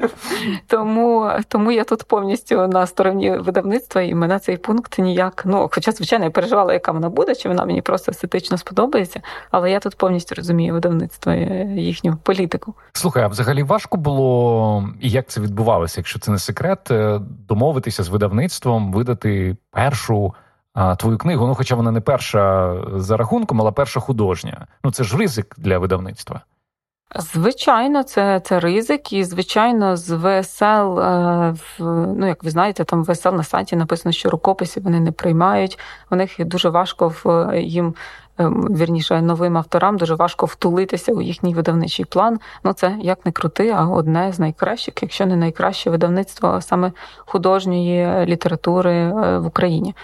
Тому 0.67 1.31
тому 1.47 1.71
я 1.71 1.83
тут 1.83 2.03
повністю 2.03 2.67
на 2.67 2.87
стороні 2.87 3.31
видавництва, 3.37 4.01
і 4.01 4.15
мене 4.15 4.39
цей 4.39 4.57
пункт 4.57 4.99
ніяк. 4.99 5.43
Ну, 5.45 5.69
хоча, 5.71 5.91
звичайно, 5.91 6.25
я 6.25 6.31
переживала, 6.31 6.73
яка 6.73 6.91
вона 6.91 7.09
буде, 7.09 7.35
чи 7.35 7.49
вона 7.49 7.65
мені 7.65 7.81
просто 7.81 8.11
естетично 8.11 8.57
сподобається, 8.57 9.21
але 9.51 9.71
я 9.71 9.79
тут 9.79 9.95
повністю 9.95 10.35
розумію 10.35 10.73
видавництво 10.73 11.31
їхню 11.75 12.17
політику. 12.23 12.73
Слухай, 12.93 13.23
а 13.23 13.27
взагалі 13.27 13.63
важко 13.63 13.97
було, 13.97 14.89
і 15.01 15.09
як 15.09 15.27
це 15.27 15.41
відбувалося, 15.41 15.99
якщо 15.99 16.19
це 16.19 16.31
не 16.31 16.39
секрет, 16.39 16.91
е, 16.91 17.19
домовитися 17.47 18.03
з 18.03 18.09
видавництвом, 18.09 18.91
видати 18.91 19.57
першу 19.71 20.33
твою 20.99 21.17
книгу. 21.17 21.47
Ну, 21.47 21.55
хоча 21.55 21.75
вона 21.75 21.91
не 21.91 22.01
перша 22.01 22.75
за 22.95 23.17
рахунком, 23.17 23.61
але 23.61 23.71
перша 23.71 23.99
художня. 23.99 24.67
Ну 24.83 24.91
це 24.91 25.03
ж 25.03 25.17
ризик 25.17 25.55
для 25.57 25.77
видавництва. 25.77 26.41
Звичайно, 27.15 28.03
це 28.03 28.39
це 28.39 28.59
ризик, 28.59 29.13
і 29.13 29.23
звичайно, 29.23 29.97
з 29.97 30.15
ВСЛ, 30.15 30.99
е, 30.99 31.55
ну 32.17 32.27
як 32.27 32.43
ви 32.43 32.49
знаєте, 32.49 32.83
там 32.83 33.03
ВСЛ 33.03 33.29
на 33.29 33.43
сайті 33.43 33.75
написано, 33.75 34.13
що 34.13 34.29
рукописи 34.29 34.79
вони 34.79 34.99
не 34.99 35.11
приймають. 35.11 35.79
У 36.11 36.15
них 36.15 36.35
дуже 36.39 36.69
важко 36.69 37.13
в 37.23 37.51
їм 37.59 37.95
ем, 38.37 38.67
вірніше 38.75 39.21
новим 39.21 39.57
авторам 39.57 39.97
дуже 39.97 40.15
важко 40.15 40.45
втулитися 40.45 41.11
у 41.11 41.21
їхній 41.21 41.53
видавничий 41.53 42.05
план. 42.05 42.39
Ну 42.63 42.73
це 42.73 42.97
як 43.01 43.25
не 43.25 43.31
крути, 43.31 43.69
а 43.69 43.87
одне 43.87 44.33
з 44.33 44.39
найкращих, 44.39 44.93
якщо 45.01 45.25
не 45.25 45.35
найкраще 45.35 45.89
видавництво 45.89 46.61
саме 46.61 46.91
художньої 47.17 48.25
літератури 48.25 48.93
е, 48.93 49.39
в 49.39 49.45
Україні. 49.45 49.95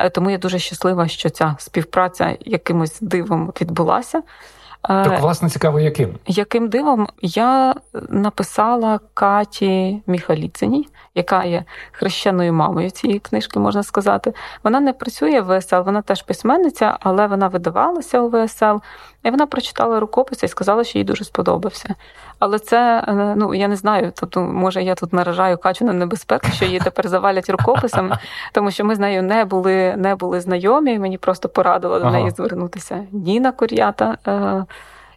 Е, 0.00 0.10
тому 0.10 0.30
я 0.30 0.38
дуже 0.38 0.58
щаслива, 0.58 1.08
що 1.08 1.30
ця 1.30 1.56
співпраця 1.58 2.36
якимось 2.40 2.98
дивом 3.00 3.52
відбулася. 3.60 4.18
Е, 4.18 5.04
так, 5.04 5.20
власне, 5.20 5.50
цікаво, 5.50 5.80
яким? 5.80 6.18
Яким 6.26 6.68
дивом 6.68 7.08
я 7.22 7.74
написала 8.08 9.00
Каті 9.14 10.02
Міхаліциній, 10.06 10.88
яка 11.14 11.44
є 11.44 11.64
хрещеною 11.92 12.52
мамою 12.52 12.90
цієї 12.90 13.18
книжки, 13.18 13.58
можна 13.58 13.82
сказати. 13.82 14.32
Вона 14.64 14.80
не 14.80 14.92
працює 14.92 15.40
в 15.40 15.58
ВСЛ, 15.58 15.76
вона 15.76 16.02
теж 16.02 16.22
письменниця, 16.22 16.98
але 17.00 17.26
вона 17.26 17.48
видавалася 17.48 18.20
у 18.20 18.28
ВСЛ, 18.28 18.76
і 19.24 19.30
вона 19.30 19.46
прочитала 19.46 20.00
рукопис 20.00 20.42
і 20.42 20.48
сказала, 20.48 20.84
що 20.84 20.98
їй 20.98 21.04
дуже 21.04 21.24
сподобався. 21.24 21.94
Але 22.40 22.58
це 22.58 23.04
е, 23.08 23.34
ну 23.36 23.54
я 23.54 23.68
не 23.68 23.76
знаю. 23.76 24.12
Тобто, 24.20 24.40
може, 24.40 24.82
я 24.82 24.94
тут 24.94 25.12
наражаю 25.12 25.58
Катю 25.58 25.84
на 25.84 25.92
небезпеку, 25.92 26.46
що 26.46 26.64
її 26.64 26.78
тепер 26.78 27.08
завалять 27.08 27.50
рукописами, 27.50 28.18
тому 28.52 28.70
що 28.70 28.84
ми 28.84 28.94
з 28.94 28.98
нею 28.98 29.22
не 29.22 29.44
були 29.44 29.94
не 29.96 30.14
були 30.14 30.40
знайомі. 30.40 30.98
Мені 30.98 31.18
просто 31.18 31.48
порадила 31.48 32.00
до 32.00 32.10
неї 32.10 32.30
звернутися 32.30 33.04
Ніна 33.12 33.52
Кур'ята, 33.52 34.16
е, 34.26 34.64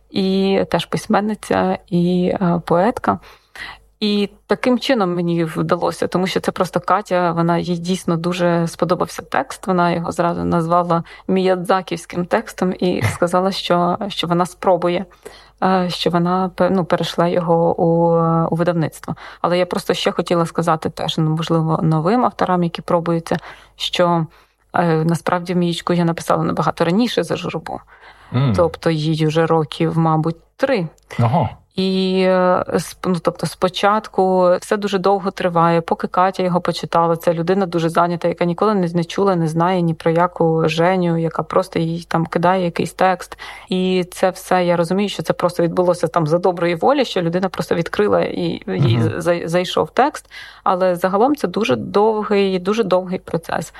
і 0.09 0.59
теж 0.69 0.86
письменниця 0.86 1.77
і 1.89 2.33
е, 2.41 2.62
поетка. 2.65 3.19
І 4.03 4.29
таким 4.47 4.79
чином 4.79 5.15
мені 5.15 5.43
вдалося, 5.43 6.07
тому 6.07 6.27
що 6.27 6.39
це 6.39 6.51
просто 6.51 6.79
Катя. 6.79 7.31
Вона 7.31 7.57
їй 7.57 7.77
дійсно 7.77 8.17
дуже 8.17 8.67
сподобався 8.67 9.21
текст. 9.21 9.67
Вона 9.67 9.91
його 9.91 10.11
зразу 10.11 10.43
назвала 10.43 11.03
міядзаківським 11.27 12.25
текстом 12.25 12.73
і 12.79 13.01
сказала, 13.01 13.51
що 13.51 13.97
що 14.07 14.27
вона 14.27 14.45
спробує, 14.45 15.05
е, 15.63 15.89
що 15.89 16.09
вона 16.09 16.51
ну, 16.59 16.85
перейшла 16.85 17.27
його 17.27 17.81
у 17.81 18.17
у 18.49 18.55
видавництво. 18.55 19.15
Але 19.41 19.57
я 19.57 19.65
просто 19.65 19.93
ще 19.93 20.11
хотіла 20.11 20.45
сказати 20.45 20.89
теж, 20.89 21.17
ну, 21.17 21.29
можливо, 21.29 21.79
новим 21.83 22.25
авторам, 22.25 22.63
які 22.63 22.81
пробуються, 22.81 23.37
що 23.75 24.27
е, 24.73 25.05
насправді 25.05 25.55
мієчку 25.55 25.93
я 25.93 26.05
написала 26.05 26.43
набагато 26.43 26.85
раніше 26.85 27.23
за 27.23 27.35
журбу. 27.35 27.79
Mm. 28.34 28.54
Тобто 28.56 28.89
їй 28.89 29.26
вже 29.28 29.46
років, 29.46 29.98
мабуть, 29.98 30.38
три. 30.58 30.88
Ага. 31.19 31.50
І 31.76 32.22
е, 32.28 32.63
ну, 33.06 33.15
тобто, 33.22 33.48
спочатку 33.48 34.50
все 34.62 34.78
дуже 34.78 34.98
довго 34.98 35.32
триває, 35.32 35.82
поки 35.82 36.08
Катя 36.08 36.43
його 36.43 36.62
почитала. 36.62 37.15
Це 37.15 37.34
людина 37.34 37.65
дуже 37.65 37.89
зайнята, 37.89 38.28
яка 38.28 38.46
ніколи 38.46 38.76
не 38.76 39.04
чула, 39.04 39.36
не 39.36 39.48
знає 39.48 39.82
ні 39.82 39.93
про 39.93 40.12
яку 40.12 40.69
Женю, 40.69 41.17
яка 41.17 41.43
просто 41.43 41.80
їй 41.80 42.06
там 42.08 42.26
кидає 42.26 42.65
якийсь 42.65 42.93
текст. 42.93 43.38
І 43.69 44.06
це 44.12 44.30
все 44.30 44.65
я 44.65 44.78
розумію, 44.78 45.10
що 45.10 45.24
це 45.24 45.34
просто 45.34 45.63
відбулося 45.63 46.08
там 46.08 46.28
за 46.28 46.39
доброї 46.39 46.76
волі, 46.76 47.06
що 47.06 47.22
людина 47.22 47.50
просто 47.50 47.76
відкрила 47.76 48.22
і 48.22 48.63
їй 48.67 49.00
uh-huh. 49.00 49.48
зайшов 49.48 49.89
текст. 49.89 50.26
Але 50.63 50.96
загалом 50.96 51.36
це 51.36 51.48
дуже 51.48 51.76
довгий, 51.76 52.60
дуже 52.60 52.84
довгий 52.84 53.19
процес. 53.19 53.74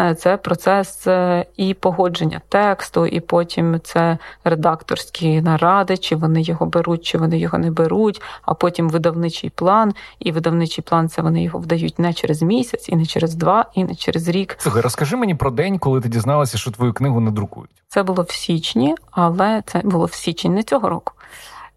Е, 0.00 0.14
це 0.14 0.36
процес 0.36 1.06
е, 1.06 1.46
і 1.56 1.74
погодження 1.74 2.40
тексту, 2.48 3.06
і 3.06 3.20
потім 3.20 3.80
це 3.84 4.18
редакторські 4.44 5.40
наради, 5.40 5.96
чи 5.96 6.16
вони 6.16 6.42
його 6.42 6.66
беруть, 6.66 7.04
чи 7.04 7.18
вони 7.18 7.38
його 7.38 7.58
не 7.58 7.70
беруть, 7.70 8.22
а 8.42 8.54
потім 8.54 8.88
видавничий 8.88 9.50
план. 9.50 9.94
І 10.18 10.32
видавничий 10.32 10.84
план 10.84 11.08
це 11.08 11.22
вони 11.22 11.42
його 11.42 11.58
вдають 11.58 11.98
не 11.98 12.12
через 12.12 12.42
місяць, 12.42 12.88
і 12.88 12.96
не 12.96 13.06
через 13.06 13.34
два, 13.34 13.64
і 13.74 13.84
не 13.84 13.94
через 13.94 14.28
рік. 14.28 14.56
Слухай, 14.58 14.82
розкажи 14.82 15.16
мені 15.16 15.34
про 15.34 15.50
день, 15.50 15.78
коли 15.78 16.00
ти 16.00 16.08
дізналася, 16.08 16.58
що 16.58 16.70
твою 16.70 16.92
книгу 16.92 17.20
не 17.20 17.30
друкують. 17.30 17.70
Це 17.88 18.02
було 18.02 18.22
в 18.22 18.30
січні, 18.30 18.94
але 19.10 19.62
це 19.66 19.80
було 19.84 20.04
в 20.04 20.12
січні 20.12 20.50
не 20.50 20.62
цього 20.62 20.88
року. 20.88 21.12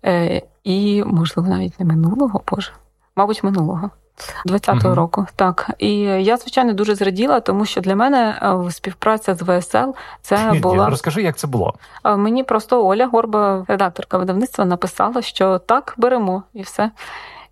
Е, 0.06 0.42
І, 0.64 1.04
можливо, 1.04 1.50
навіть 1.50 1.80
не 1.80 1.86
минулого, 1.86 2.42
боже, 2.52 2.72
мабуть, 3.16 3.44
минулого. 3.44 3.90
20-го 4.46 4.90
uh 4.90 4.96
року, 4.96 5.26
так 5.36 5.70
і 5.78 6.00
я 6.00 6.38
звичайно 6.38 6.74
дуже 6.74 6.96
зраділа, 6.96 7.40
тому 7.40 7.66
що 7.66 7.82
для 7.82 7.96
мене 7.96 8.40
е, 8.68 8.72
співпраця 8.72 9.36
з 9.36 9.42
ВСЛ 9.42 9.92
це 10.22 10.54
була 10.62 10.90
розкажи, 10.90 11.22
як 11.22 11.38
це 11.38 11.48
було. 11.48 11.74
Мені 12.04 12.44
просто 12.44 12.88
Оля 12.88 13.08
Горба, 13.08 13.66
редакторка 13.68 14.18
видавництва, 14.18 14.66
написала, 14.66 15.22
що 15.22 15.60
так 15.60 15.94
беремо 15.98 16.44
і 16.54 16.62
все. 16.62 16.92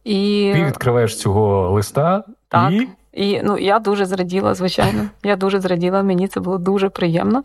І 0.04 0.52
ти 0.56 0.65
відкриваєш 0.65 1.17
цього 1.17 1.69
листа 1.69 2.24
так. 2.48 2.72
і. 2.72 2.88
І 3.20 3.42
ну 3.44 3.58
я 3.58 3.80
дуже 3.80 4.06
зраділа, 4.06 4.54
звичайно. 4.54 5.06
Я 5.24 5.36
дуже 5.36 5.60
зраділа. 5.60 6.04
Мені 6.04 6.28
це 6.28 6.40
було 6.40 6.58
дуже 6.58 6.90
приємно. 6.90 7.44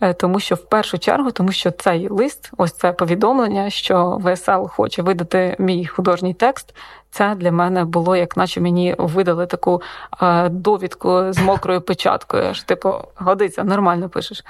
Е, 0.00 0.14
тому 0.14 0.40
що 0.40 0.54
в 0.54 0.64
першу 0.64 0.98
чергу, 0.98 1.30
тому 1.30 1.52
що 1.52 1.70
цей 1.70 2.08
лист, 2.08 2.50
ось 2.56 2.72
це 2.72 2.92
повідомлення, 2.92 3.70
що 3.70 4.20
ВСЛ 4.24 4.66
хоче 4.68 5.02
видати 5.02 5.56
мій 5.58 5.86
художній 5.86 6.34
текст. 6.34 6.74
Це 7.10 7.34
для 7.34 7.52
мене 7.52 7.84
було, 7.84 8.16
як 8.16 8.36
наче 8.36 8.60
мені 8.60 8.94
видали 8.98 9.46
таку 9.46 9.82
е, 10.22 10.48
довідку 10.48 11.32
з 11.32 11.38
мокрою 11.38 11.80
печаткою. 11.80 12.44
Аж 12.44 12.62
типу, 12.62 12.94
годиться, 13.14 13.64
нормально 13.64 14.08
пишеш. 14.08 14.44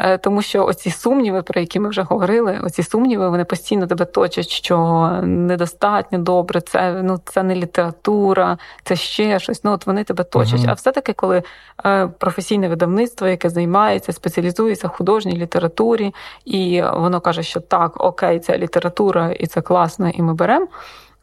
Е, 0.00 0.18
тому 0.18 0.42
що 0.42 0.64
оці 0.64 0.90
сумніви, 0.90 1.42
про 1.42 1.60
які 1.60 1.80
ми 1.80 1.88
вже 1.88 2.02
говорили, 2.02 2.60
оці 2.62 2.82
сумніви 2.82 3.28
вони 3.28 3.44
постійно 3.44 3.86
тебе 3.86 4.04
точать, 4.04 4.48
що 4.48 5.08
недостатньо 5.22 6.18
добре, 6.18 6.60
це 6.60 7.02
ну 7.02 7.20
це 7.24 7.42
не 7.42 7.54
література, 7.54 8.58
це 8.84 8.96
ще 8.96 9.38
щось. 9.38 9.64
Ну 9.64 9.72
от 9.72 9.86
вони 9.86 10.04
тебе 10.04 10.24
точать. 10.24 10.60
Uh-huh. 10.60 10.70
А 10.70 10.72
все-таки, 10.72 11.12
коли 11.12 11.42
е, 11.86 12.06
професійне 12.06 12.68
видавництво, 12.68 13.28
яке 13.28 13.50
займається, 13.50 14.12
спеціалізується 14.12 14.88
в 14.88 14.90
художній 14.90 15.36
літературі, 15.36 16.14
і 16.44 16.82
воно 16.94 17.20
каже, 17.20 17.42
що 17.42 17.60
так, 17.60 18.04
окей, 18.04 18.40
це 18.40 18.58
література, 18.58 19.30
і 19.30 19.46
це 19.46 19.60
класно, 19.60 20.08
і 20.08 20.22
ми 20.22 20.34
беремо. 20.34 20.66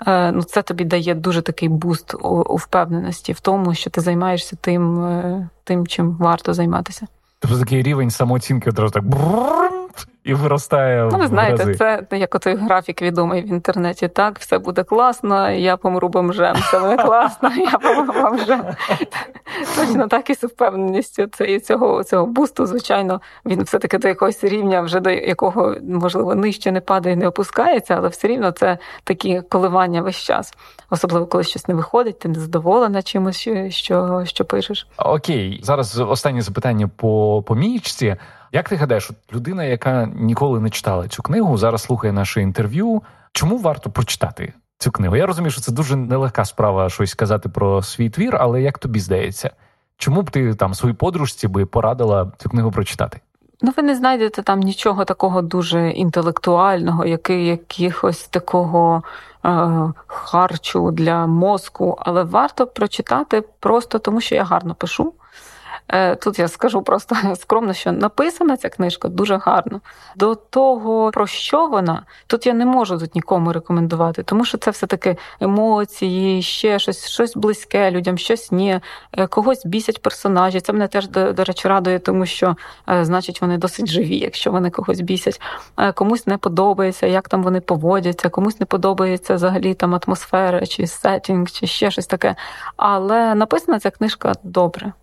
Е, 0.07 0.31
ну, 0.31 0.43
це 0.43 0.61
тобі 0.61 0.83
дає 0.83 1.15
дуже 1.15 1.41
такий 1.41 1.69
буст 1.69 2.15
у 2.23 2.55
впевненості 2.55 3.33
в 3.33 3.39
тому, 3.39 3.73
що 3.73 3.89
ти 3.89 4.01
займаєшся 4.01 4.57
тим, 4.61 5.49
тим 5.63 5.87
чим 5.87 6.17
варто 6.19 6.53
займатися. 6.53 7.07
Такий 7.47 7.83
рівень 7.83 8.09
самооцінки 8.09 8.69
одразу 8.69 8.93
так 8.93 9.03
і 10.25 10.33
виростає. 10.33 11.09
Ну, 11.11 11.17
ви 11.17 11.27
знаєте, 11.27 11.65
рази. 11.65 11.75
це 12.09 12.17
як 12.17 12.39
той 12.39 12.55
графік 12.55 13.01
відомий 13.01 13.41
в 13.41 13.47
інтернеті. 13.47 14.07
Так, 14.07 14.39
все 14.39 14.57
буде 14.57 14.83
класно, 14.83 15.51
я 15.51 15.77
помру 15.77 16.09
бомжем. 16.09 16.55
Все 16.55 16.79
буде 16.79 16.97
класно, 16.97 17.51
я 17.55 17.71
помру 17.71 18.21
бомжем. 18.21 18.63
Точно 19.75 20.07
так 20.07 20.29
і 20.29 20.35
з 20.35 20.43
впевненістю. 20.43 21.27
Це 21.27 21.45
і 21.45 21.59
цього 21.59 22.03
цього 22.03 22.25
бусту, 22.25 22.65
звичайно, 22.65 23.21
він 23.45 23.63
все-таки 23.63 23.97
до 23.97 24.07
якогось 24.07 24.43
рівня, 24.43 24.81
вже 24.81 24.99
до 24.99 25.09
якого, 25.09 25.75
можливо, 25.83 26.35
нижче 26.35 26.71
не 26.71 26.81
падає, 26.81 27.15
не 27.15 27.27
опускається, 27.27 27.95
але 27.95 28.07
все 28.07 28.27
рівно 28.27 28.51
це 28.51 28.77
такі 29.03 29.41
коливання 29.49 30.01
весь 30.01 30.15
час. 30.15 30.53
Особливо, 30.89 31.25
коли 31.25 31.43
щось 31.43 31.67
не 31.67 31.73
виходить, 31.73 32.19
ти 32.19 32.29
не 32.29 32.39
задоволена 32.39 33.01
чимось, 33.01 33.49
що 33.69 34.23
що 34.25 34.45
пишеш. 34.45 34.87
Окей, 34.97 35.59
зараз 35.63 35.99
останнє 35.99 36.41
запитання 36.41 36.89
по 36.95 37.43
помічці. 37.47 38.15
Як 38.55 38.69
ти 38.69 38.75
гадаєш, 38.75 39.11
людина, 39.33 39.63
яка 39.63 40.09
ніколи 40.15 40.59
не 40.59 40.69
читала 40.69 41.07
цю 41.07 41.23
книгу, 41.23 41.57
зараз 41.57 41.81
слухає 41.81 42.13
наше 42.13 42.41
інтерв'ю. 42.41 43.01
Чому 43.31 43.57
варто 43.57 43.89
прочитати 43.89 44.53
цю 44.77 44.91
книгу? 44.91 45.15
Я 45.15 45.25
розумію, 45.25 45.51
що 45.51 45.61
це 45.61 45.71
дуже 45.71 45.95
нелегка 45.95 46.45
справа 46.45 46.89
щось 46.89 47.09
сказати 47.09 47.49
про 47.49 47.81
свій 47.81 48.09
твір, 48.09 48.37
але 48.39 48.61
як 48.61 48.79
тобі 48.79 48.99
здається, 48.99 49.51
чому 49.97 50.21
б 50.21 50.31
ти 50.31 50.53
там 50.53 50.73
своїй 50.73 50.95
подружці 50.95 51.47
би 51.47 51.65
порадила 51.65 52.31
цю 52.37 52.49
книгу 52.49 52.71
прочитати? 52.71 53.19
Ну, 53.61 53.73
ви 53.77 53.83
не 53.83 53.95
знайдете 53.95 54.41
там 54.41 54.59
нічого 54.59 55.05
такого 55.05 55.41
дуже 55.41 55.89
інтелектуального, 55.89 57.05
який 57.05 57.45
якихось 57.45 58.27
такого 58.27 59.03
е, 59.45 59.93
харчу 60.07 60.91
для 60.91 61.27
мозку, 61.27 61.97
але 61.99 62.23
варто 62.23 62.67
прочитати 62.67 63.43
просто 63.59 63.99
тому, 63.99 64.21
що 64.21 64.35
я 64.35 64.43
гарно 64.43 64.75
пишу. 64.75 65.13
Е, 65.87 66.15
тут 66.15 66.39
я 66.39 66.47
скажу 66.47 66.81
просто 66.81 67.15
скромно, 67.35 67.73
що 67.73 67.91
написана 67.91 68.57
ця 68.57 68.69
книжка 68.69 69.07
дуже 69.07 69.37
гарно. 69.37 69.81
До 70.15 70.35
того, 70.35 71.11
про 71.11 71.27
що 71.27 71.67
вона, 71.67 72.03
тут 72.27 72.45
я 72.45 72.53
не 72.53 72.65
можу 72.65 72.97
тут 72.97 73.15
нікому 73.15 73.53
рекомендувати, 73.53 74.23
тому 74.23 74.45
що 74.45 74.57
це 74.57 74.71
все-таки 74.71 75.17
емоції, 75.39 76.41
ще 76.41 76.79
щось, 76.79 77.07
щось 77.07 77.35
близьке 77.35 77.91
людям, 77.91 78.17
щось 78.17 78.51
ні, 78.51 78.79
е, 79.11 79.27
когось 79.27 79.65
бісять 79.65 80.01
персонажі. 80.01 80.61
Це 80.61 80.73
мене 80.73 80.87
теж, 80.87 81.07
до, 81.07 81.33
до 81.33 81.43
речі, 81.43 81.67
радує, 81.67 81.99
тому 81.99 82.25
що, 82.25 82.55
е, 82.89 83.05
значить, 83.05 83.41
вони 83.41 83.57
досить 83.57 83.87
живі, 83.87 84.17
якщо 84.17 84.51
вони 84.51 84.69
когось 84.69 85.01
бісять. 85.01 85.41
Комусь 85.95 86.27
не 86.27 86.37
подобається, 86.37 87.07
як 87.07 87.29
там 87.29 87.43
вони 87.43 87.61
поводяться, 87.61 88.29
комусь 88.29 88.59
не 88.59 88.65
подобається 88.65 89.35
взагалі 89.35 89.73
там 89.73 89.99
атмосфера, 90.05 90.65
чи 90.65 90.87
сеттінг, 90.87 91.51
чи 91.51 91.67
ще 91.67 91.91
щось 91.91 92.07
таке. 92.07 92.35
Але 92.77 93.35
написана 93.35 93.79
ця 93.79 93.91
книжка 93.91 94.33
добре. 94.43 94.93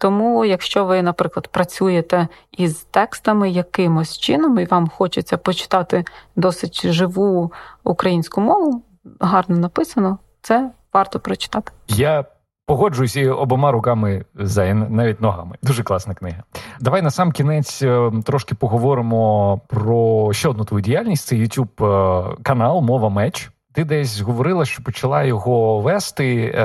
Тому, 0.00 0.44
якщо 0.44 0.84
ви, 0.84 1.02
наприклад, 1.02 1.48
працюєте 1.48 2.28
із 2.52 2.74
текстами 2.74 3.50
якимось 3.50 4.18
чином, 4.18 4.58
і 4.58 4.64
вам 4.64 4.88
хочеться 4.88 5.38
почитати 5.38 6.04
досить 6.36 6.86
живу 6.86 7.52
українську 7.84 8.40
мову, 8.40 8.82
гарно 9.20 9.56
написано, 9.56 10.18
це 10.42 10.70
варто 10.92 11.20
прочитати. 11.20 11.72
Я 11.88 12.24
погоджуюсь 12.66 13.16
обома 13.16 13.72
руками 13.72 14.24
за 14.34 14.74
навіть 14.74 15.20
ногами. 15.20 15.56
Дуже 15.62 15.82
класна 15.82 16.14
книга. 16.14 16.42
Давай 16.80 17.02
на 17.02 17.10
сам 17.10 17.32
кінець 17.32 17.82
е, 17.82 18.10
трошки 18.24 18.54
поговоримо 18.54 19.60
про 19.66 20.32
ще 20.32 20.48
одну 20.48 20.64
твою 20.64 20.82
діяльність. 20.82 21.26
Це 21.26 21.36
youtube 21.36 21.84
е, 21.84 22.36
канал 22.42 22.80
Мова 22.80 23.08
Меч. 23.08 23.50
Ти 23.72 23.84
десь 23.84 24.20
говорила, 24.20 24.64
що 24.64 24.82
почала 24.82 25.22
його 25.22 25.80
вести, 25.80 26.52
е, 26.54 26.64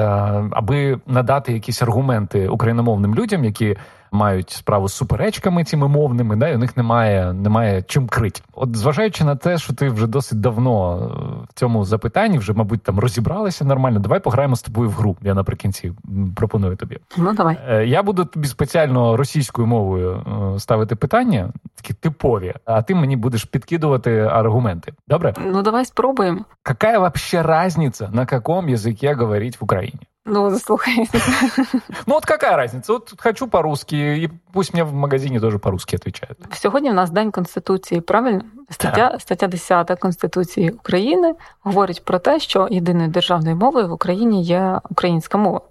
аби 0.51 0.99
надати 1.07 1.53
якісь 1.53 1.81
аргументи 1.81 2.47
україномовним 2.47 3.15
людям, 3.15 3.45
які 3.45 3.77
мають 4.15 4.49
справу 4.49 4.87
з 4.89 4.93
суперечками 4.93 5.63
цими 5.63 5.87
мовними, 5.87 6.35
да, 6.35 6.47
і 6.47 6.55
у 6.55 6.57
них 6.57 6.77
немає 6.77 7.33
немає 7.33 7.83
чим 7.87 8.07
крить. 8.07 8.43
От 8.53 8.75
зважаючи 8.75 9.23
на 9.23 9.35
те, 9.35 9.57
що 9.57 9.73
ти 9.73 9.89
вже 9.89 10.07
досить 10.07 10.39
давно 10.39 10.97
е, 10.97 11.45
в 11.49 11.53
цьому 11.53 11.85
запитанні, 11.85 12.37
вже, 12.37 12.53
мабуть, 12.53 12.83
там 12.83 12.99
розібралися 12.99 13.65
нормально. 13.65 13.99
Давай 13.99 14.19
пограємо 14.19 14.55
з 14.55 14.61
тобою 14.61 14.89
в 14.89 14.93
гру. 14.93 15.17
Я 15.21 15.33
наприкінці 15.33 15.91
пропоную 16.35 16.75
тобі. 16.75 16.99
Ну 17.17 17.33
давай. 17.33 17.57
Е, 17.69 17.85
я 17.85 18.03
буду 18.03 18.25
тобі 18.25 18.47
спеціально 18.47 19.17
російською 19.17 19.67
мовою 19.67 20.23
е, 20.55 20.59
ставити 20.59 20.95
питання, 20.95 21.49
такі 21.75 21.93
типові, 21.93 22.53
а 22.65 22.81
ти 22.81 22.95
мені 22.95 23.15
будеш 23.15 23.45
підкидувати 23.45 24.19
аргументи. 24.19 24.93
Добре? 25.07 25.33
Ну 25.45 25.61
давай 25.61 25.85
спробуємо. 25.85 26.45
Какая 26.63 26.99
вообще 26.99 27.41
разница, 27.41 28.09
на 28.13 28.25
каком 28.25 28.67
языке 28.67 29.15
говорить 29.15 29.61
в 29.61 29.63
Украине? 29.63 29.99
Ну, 30.25 30.57
слухай. 30.59 31.07
Ну, 32.07 32.15
от 32.15 32.25
какая 32.25 32.55
разница? 32.57 32.93
От 32.93 33.13
хочу 33.17 33.47
по-русски, 33.47 33.97
і 33.97 34.29
пусть 34.51 34.73
мне 34.73 34.83
в 34.83 34.93
магазині 34.93 35.39
теж 35.39 35.57
по-русски 35.57 35.95
отвечают. 35.95 36.37
Сьогодні 36.53 36.89
в 36.89 36.93
нас 36.93 37.09
День 37.09 37.31
Конституції, 37.31 38.01
правильно? 38.01 38.41
Стаття 38.69 39.17
стаття 39.19 39.47
10 39.47 39.99
Конституції 39.99 40.69
України 40.69 41.35
говорить 41.63 42.05
про 42.05 42.19
те, 42.19 42.39
що 42.39 42.67
єдиною 42.71 43.09
державною 43.09 43.55
мовою 43.55 43.87
в 43.87 43.91
Україні 43.91 44.43
є 44.43 44.79
українська 44.89 45.37
мова. 45.37 45.61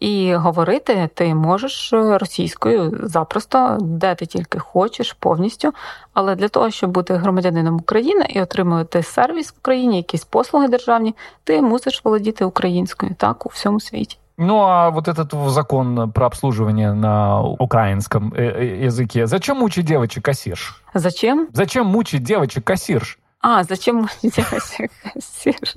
І 0.00 0.34
говорити 0.34 1.08
ти 1.14 1.34
можеш 1.34 1.92
е, 1.92 2.18
російською 2.18 3.00
запросто, 3.02 3.78
де 3.80 4.14
ти 4.14 4.26
тільки 4.26 4.58
хочеш, 4.58 5.12
повністю. 5.12 5.72
Але 6.12 6.34
для 6.34 6.48
того, 6.48 6.70
щоб 6.70 6.90
бути 6.90 7.14
громадянином 7.14 7.76
України 7.76 8.26
і 8.28 8.40
отримувати 8.40 9.02
сервіс 9.02 9.50
в 9.50 9.54
Україні, 9.58 9.96
якісь 9.96 10.24
послуги 10.24 10.68
державні, 10.68 11.14
ти 11.44 11.62
мусиш 11.62 12.04
володіти 12.04 12.44
українською 12.44 13.14
так 13.14 13.46
у 13.46 13.48
всьому 13.48 13.80
світі. 13.80 14.18
Ну, 14.40 14.58
а 14.58 14.90
вот 14.90 15.08
этот 15.08 15.50
закон 15.50 16.12
про 16.12 16.26
обслуживание 16.26 16.92
на 16.92 17.42
украинском 17.42 18.32
э, 18.32 18.36
э, 18.36 18.84
языке, 18.84 19.26
зачем 19.26 19.56
мучить 19.58 19.84
девочек 19.84 20.24
кассирш? 20.24 20.82
Зачем? 20.94 21.48
Зачем 21.52 21.86
мучить 21.86 22.22
девочек 22.22 22.64
кассирш? 22.64 23.18
А, 23.40 23.64
зачем 23.64 23.96
мучить 23.96 24.36
девочек 24.36 24.92
кассирш? 25.02 25.76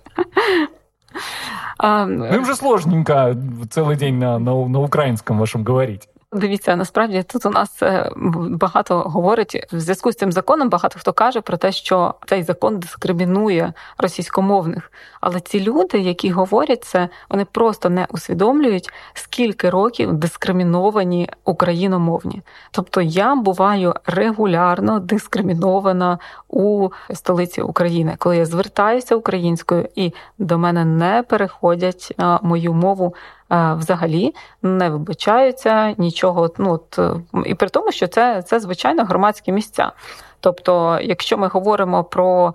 Ну, 1.79 2.25
им 2.25 2.47
же 2.47 2.57
сложненько 2.57 3.37
целый 3.71 3.97
день 3.97 4.15
на, 4.15 4.39
на, 4.39 4.67
на 4.67 4.81
украинском 4.81 5.39
вашем 5.39 5.63
говорить. 5.63 6.09
Дивіться, 6.33 6.77
насправді 6.77 7.23
тут 7.23 7.47
у 7.47 7.51
нас 7.51 7.83
е, 7.83 8.11
багато 8.51 8.99
говорить 8.99 9.67
в 9.73 9.81
зв'язку 9.81 10.13
з 10.13 10.17
цим 10.17 10.33
законом. 10.33 10.69
Багато 10.69 10.99
хто 10.99 11.13
каже 11.13 11.41
про 11.41 11.57
те, 11.57 11.73
що 11.73 12.15
цей 12.27 12.43
закон 12.43 12.79
дискримінує 12.79 13.73
російськомовних. 13.99 14.93
Але 15.21 15.41
ці 15.41 15.61
люди, 15.61 15.99
які 15.99 16.31
говорять 16.31 16.85
це, 16.85 17.09
вони 17.31 17.45
просто 17.45 17.91
не 17.91 18.07
усвідомлюють, 18.11 18.91
скільки 19.15 19.71
років 19.71 20.13
дискриміновані 20.13 21.29
україномовні. 21.45 22.43
Тобто 22.71 23.01
я 23.01 23.35
буваю 23.35 23.95
регулярно 24.07 24.99
дискримінована 24.99 26.19
у 26.49 26.89
столиці 27.15 27.63
України, 27.63 28.15
коли 28.19 28.37
я 28.37 28.47
звертаюся 28.47 29.17
українською 29.17 29.89
і 29.95 30.13
до 30.39 30.59
мене 30.59 30.85
не 30.85 31.23
переходять 31.23 32.15
мою 32.43 32.75
мову 32.75 33.15
взагалі 33.51 34.35
не 34.63 34.91
вибачаються 34.91 35.95
нічого. 35.99 36.51
Ну 36.59 36.73
от 36.73 36.99
і 37.47 37.55
при 37.55 37.69
тому, 37.69 37.93
що 37.93 38.07
це, 38.07 38.43
це 38.43 38.61
звичайно 38.61 39.05
громадські 39.05 39.53
місця. 39.53 39.93
Тобто, 40.41 40.99
якщо 41.03 41.39
ми 41.39 41.49
говоримо 41.49 42.05
про 42.05 42.55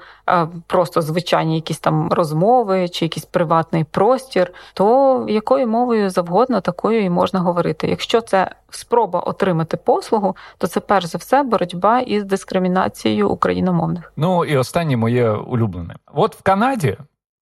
просто 0.68 1.02
звичайні 1.02 1.56
якісь 1.56 1.80
там 1.80 2.10
розмови 2.14 2.90
чи 2.90 3.06
якийсь 3.06 3.26
приватний 3.26 3.84
простір, 3.84 4.54
то 4.74 5.26
якою 5.30 5.68
мовою 5.68 6.10
завгодно 6.10 6.62
такою 6.62 7.04
і 7.04 7.10
можна 7.10 7.40
говорити. 7.40 7.88
Якщо 7.88 8.22
це 8.22 8.52
спроба 8.70 9.20
отримати 9.20 9.78
послугу, 9.78 10.36
то 10.58 10.68
це 10.68 10.80
перш 10.80 11.06
за 11.06 11.18
все 11.18 11.44
боротьба 11.44 12.00
із 12.00 12.24
дискримінацією 12.24 13.30
україномовних. 13.30 14.14
Ну 14.18 14.46
і 14.46 14.58
останнє 14.58 14.98
моє 14.98 15.30
улюблене. 15.30 15.96
От 16.14 16.36
в 16.36 16.42
Канаді, 16.42 16.98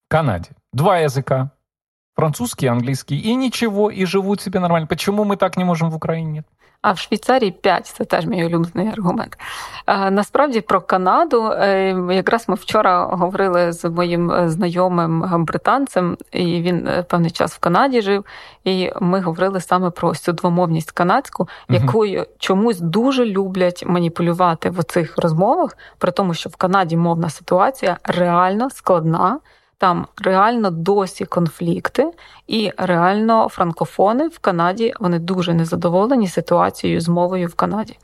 в 0.07 0.11
Канаді 0.11 0.49
два 0.73 0.99
язика 0.99 1.49
французский, 2.19 2.67
английский 2.67 3.17
и 3.17 3.35
ничего, 3.35 3.89
и 3.89 4.05
живут 4.05 4.41
себе 4.41 4.59
нормально. 4.59 4.87
Почему 4.87 5.23
мы 5.23 5.37
так 5.37 5.57
не 5.57 5.63
можем 5.63 5.89
в 5.89 5.95
Украине? 5.95 6.43
А 6.81 6.91
в 6.91 6.97
Швейцарії 6.97 7.51
5 7.51 7.85
це 7.85 8.05
теж 8.05 8.25
мій 8.25 8.45
улюблений 8.45 8.93
аргумент. 8.93 9.37
Насправді 10.11 10.61
про 10.61 10.81
Канаду, 10.81 11.51
е, 11.51 11.95
якраз 12.11 12.49
ми 12.49 12.55
вчора 12.55 13.05
говорили 13.05 13.71
з 13.71 13.89
моїм 13.89 14.31
е, 14.31 14.49
знайомим 14.49 15.45
британцем, 15.45 16.17
і 16.31 16.61
він 16.61 16.87
е, 16.87 17.03
певний 17.03 17.31
час 17.31 17.53
в 17.53 17.59
Канаді 17.59 18.01
жив. 18.01 18.25
І 18.63 18.91
ми 19.01 19.21
говорили 19.21 19.61
саме 19.61 19.89
про 19.89 20.15
цю 20.15 20.33
двомовність 20.33 20.91
канадську, 20.91 21.47
якою 21.69 22.25
чомусь 22.39 22.79
дуже 22.79 23.25
люблять 23.25 23.83
маніпулювати 23.87 24.69
в 24.69 24.79
оцих 24.79 25.17
розмовах, 25.17 25.77
при 25.97 26.11
тому, 26.11 26.33
що 26.33 26.49
в 26.49 26.55
Канаді 26.55 26.97
мовна 26.97 27.29
ситуація 27.29 27.97
реально 28.03 28.69
складна. 28.69 29.39
Там 29.79 30.07
реально 30.17 30.71
досі 30.71 31.25
конфлікти, 31.25 32.11
і 32.47 32.71
реально 32.77 33.47
франкофони 33.49 34.27
в 34.27 34.39
Канаді 34.39 34.93
вони 34.99 35.19
дуже 35.19 35.53
незадоволені 35.53 36.27
ситуацією 36.27 37.01
з 37.01 37.07
мовою 37.07 37.47
в 37.47 37.55
Канаді. 37.55 37.97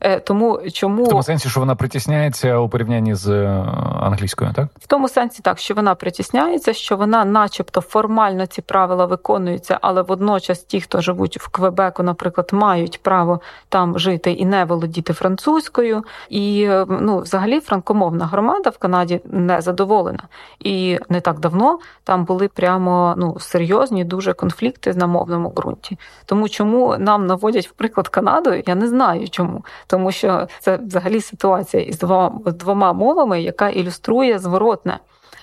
Е, 0.00 0.20
тому 0.20 0.60
чому 0.72 1.04
в 1.04 1.08
тому 1.08 1.22
сенсі, 1.22 1.48
що 1.48 1.60
вона 1.60 1.74
притісняється 1.74 2.58
у 2.58 2.68
порівнянні 2.68 3.14
з 3.14 3.28
е, 3.28 3.64
англійською, 4.00 4.50
так 4.54 4.68
в 4.80 4.86
тому 4.86 5.08
сенсі, 5.08 5.42
так 5.42 5.58
що 5.58 5.74
вона 5.74 5.94
притісняється, 5.94 6.72
що 6.72 6.96
вона, 6.96 7.24
начебто, 7.24 7.80
формально 7.80 8.46
ці 8.46 8.62
правила 8.62 9.06
виконуються, 9.06 9.78
але 9.82 10.02
водночас 10.02 10.58
ті, 10.58 10.80
хто 10.80 11.00
живуть 11.00 11.40
в 11.40 11.48
Квебеку, 11.48 12.02
наприклад, 12.02 12.50
мають 12.52 13.02
право 13.02 13.40
там 13.68 13.98
жити 13.98 14.32
і 14.32 14.44
не 14.44 14.64
володіти 14.64 15.12
французькою. 15.12 16.04
І 16.28 16.68
ну, 16.88 17.18
взагалі, 17.18 17.60
франкомовна 17.60 18.26
громада 18.26 18.70
в 18.70 18.78
Канаді 18.78 19.20
не 19.24 19.60
задоволена. 19.60 20.22
І 20.58 20.98
не 21.08 21.20
так 21.20 21.40
давно 21.40 21.78
там 22.04 22.24
були 22.24 22.48
прямо 22.48 23.14
ну 23.16 23.36
серйозні 23.40 24.04
дуже 24.04 24.32
конфлікти 24.32 24.94
на 24.94 25.06
мовному 25.06 25.50
ґрунті. 25.50 25.98
Тому 26.26 26.48
чому 26.48 26.96
нам 26.98 27.26
наводять 27.26 27.68
в 27.68 27.72
приклад 27.72 28.08
Канаду, 28.08 28.62
я 28.66 28.74
не 28.74 28.88
знаю 28.88 29.28
чому 29.28 29.64
тому 29.86 30.12
що 30.12 30.48
це 30.60 30.76
взагалі 30.76 31.20
ситуація 31.20 31.82
із 31.82 31.98
двома, 31.98 32.40
двома 32.46 32.92
мовами, 32.92 33.42
яка 33.42 33.68
ілюструє 33.68 34.38
зворотне. 34.38 34.98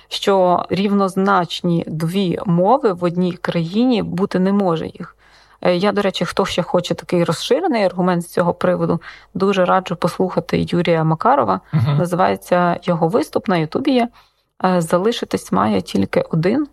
Що 0.07 0.65
рівнозначні 0.69 1.83
дві 1.87 2.39
мови 2.45 2.93
в 2.93 3.03
одній 3.03 3.33
країні 3.33 4.03
бути 4.03 4.39
не 4.39 4.53
може 4.53 4.85
їх. 4.85 5.15
Е, 5.61 5.75
я, 5.75 5.91
до 5.91 6.01
речі, 6.01 6.25
хто 6.25 6.45
ще 6.45 6.61
хоче 6.61 6.93
такий 6.93 7.23
розширений 7.23 7.83
аргумент 7.83 8.23
з 8.23 8.27
цього 8.27 8.53
приводу, 8.53 9.01
дуже 9.33 9.65
раджу 9.65 9.95
послухати 9.95 10.67
Юрія 10.69 11.03
Макарова. 11.03 11.61
uh 11.73 11.97
Називається 11.97 12.79
його 12.83 13.07
виступ 13.07 13.47
на 13.47 13.57
Ютубі. 13.57 13.91
є 13.91 14.07
е, 14.65 14.81
Залишитись 14.81 15.51
має 15.51 15.81
тільки 15.81 16.21
один. 16.21 16.67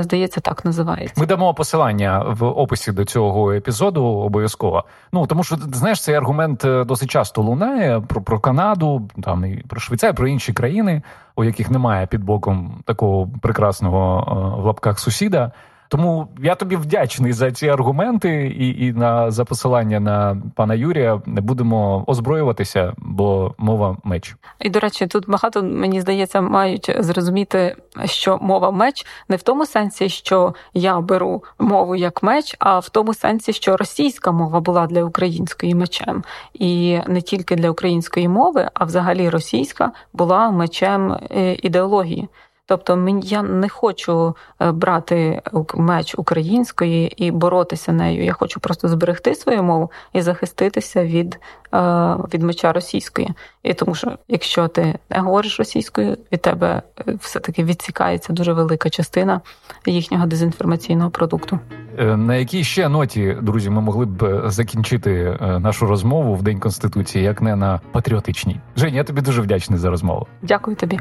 Здається, 0.00 0.40
так 0.40 0.64
називається. 0.64 1.20
Ми 1.20 1.26
дамо 1.26 1.54
посилання 1.54 2.24
в 2.28 2.44
описі 2.44 2.92
до 2.92 3.04
цього 3.04 3.52
епізоду 3.52 4.04
обов'язково. 4.04 4.84
Ну 5.12 5.26
тому 5.26 5.44
що 5.44 5.56
знаєш, 5.56 6.02
цей 6.02 6.14
аргумент 6.14 6.64
е, 6.64 6.84
досить 6.84 7.10
часто 7.10 7.42
лунає 7.42 8.00
про 8.00 8.22
про 8.22 8.40
Канаду, 8.40 9.10
там 9.22 9.44
і 9.44 9.64
про 9.68 9.80
Швейцарію, 9.80 10.14
про 10.14 10.28
інші 10.28 10.52
країни, 10.52 11.02
у 11.36 11.44
яких 11.44 11.70
немає 11.70 12.06
під 12.06 12.24
боком 12.24 12.82
такого 12.84 13.28
прекрасного 13.42 14.24
е, 14.58 14.62
в 14.62 14.64
лапках 14.64 14.98
сусіда. 14.98 15.52
Тому 15.92 16.28
я 16.42 16.54
тобі 16.54 16.76
вдячний 16.76 17.32
за 17.32 17.52
ці 17.52 17.68
аргументи 17.68 18.46
і 18.58 18.86
і 18.86 18.92
на 18.92 19.30
за 19.30 19.44
посилання 19.44 20.00
на 20.00 20.42
пана 20.56 20.74
Юрія 20.74 21.22
не 21.26 21.40
будемо 21.40 22.04
озброюватися, 22.06 22.92
бо 22.98 23.54
мова 23.58 23.96
меч. 24.04 24.36
І 24.60 24.70
до 24.70 24.80
речі, 24.80 25.06
тут 25.06 25.28
багато 25.28 25.62
мені 25.62 26.00
здається, 26.00 26.40
мають 26.40 26.96
зрозуміти, 26.98 27.76
що 28.04 28.38
мова 28.42 28.70
меч 28.70 29.06
не 29.28 29.36
в 29.36 29.42
тому 29.42 29.66
сенсі, 29.66 30.08
що 30.08 30.54
я 30.74 31.00
беру 31.00 31.44
мову 31.58 31.96
як 31.96 32.22
меч, 32.22 32.56
а 32.58 32.78
в 32.78 32.88
тому 32.88 33.14
сенсі, 33.14 33.52
що 33.52 33.76
російська 33.76 34.32
мова 34.32 34.60
була 34.60 34.86
для 34.86 35.04
української 35.04 35.74
мечем, 35.74 36.24
і 36.54 36.98
не 37.06 37.20
тільки 37.20 37.56
для 37.56 37.70
української 37.70 38.28
мови, 38.28 38.70
а 38.74 38.84
взагалі 38.84 39.28
російська 39.28 39.92
була 40.12 40.50
мечем 40.50 41.12
е, 41.12 41.56
ідеології. 41.62 42.28
Тобто, 42.66 43.20
я 43.22 43.42
не 43.42 43.68
хочу 43.68 44.36
е, 44.60 44.72
брати 44.72 45.42
меч 45.74 46.14
української 46.18 47.24
і 47.26 47.30
боротися 47.30 47.92
нею. 47.92 48.24
Я 48.24 48.32
хочу 48.32 48.60
просто 48.60 48.88
зберегти 48.88 49.34
свою 49.34 49.62
мову 49.62 49.90
і 50.12 50.22
захиститися 50.22 51.04
від 51.04 51.40
е, 51.74 51.78
від 52.34 52.42
меча 52.42 52.72
російської. 52.72 53.30
І 53.62 53.74
тому 53.74 53.94
що 53.94 54.12
якщо 54.28 54.68
ти 54.68 54.98
не 55.10 55.18
говориш 55.18 55.58
російською, 55.58 56.16
від 56.32 56.42
тебе 56.42 56.82
е, 57.08 57.14
все-таки 57.20 57.64
відсікається 57.64 58.32
дуже 58.32 58.52
велика 58.52 58.90
частина 58.90 59.40
їхнього 59.86 60.26
дезінформаційного 60.26 61.10
продукту. 61.10 61.58
На 61.98 62.36
якій 62.36 62.64
ще 62.64 62.88
ноті, 62.88 63.36
друзі, 63.42 63.70
ми 63.70 63.80
могли 63.80 64.06
б 64.06 64.42
закінчити 64.50 65.38
нашу 65.40 65.86
розмову 65.86 66.34
в 66.34 66.42
День 66.42 66.60
Конституції, 66.60 67.24
як 67.24 67.42
не 67.42 67.56
на 67.56 67.80
патріотичній? 67.92 68.60
Жень, 68.76 68.94
я 68.94 69.04
тобі 69.04 69.20
дуже 69.20 69.42
вдячний 69.42 69.78
за 69.78 69.90
розмову. 69.90 70.26
Дякую 70.42 70.76
тобі. 70.76 71.00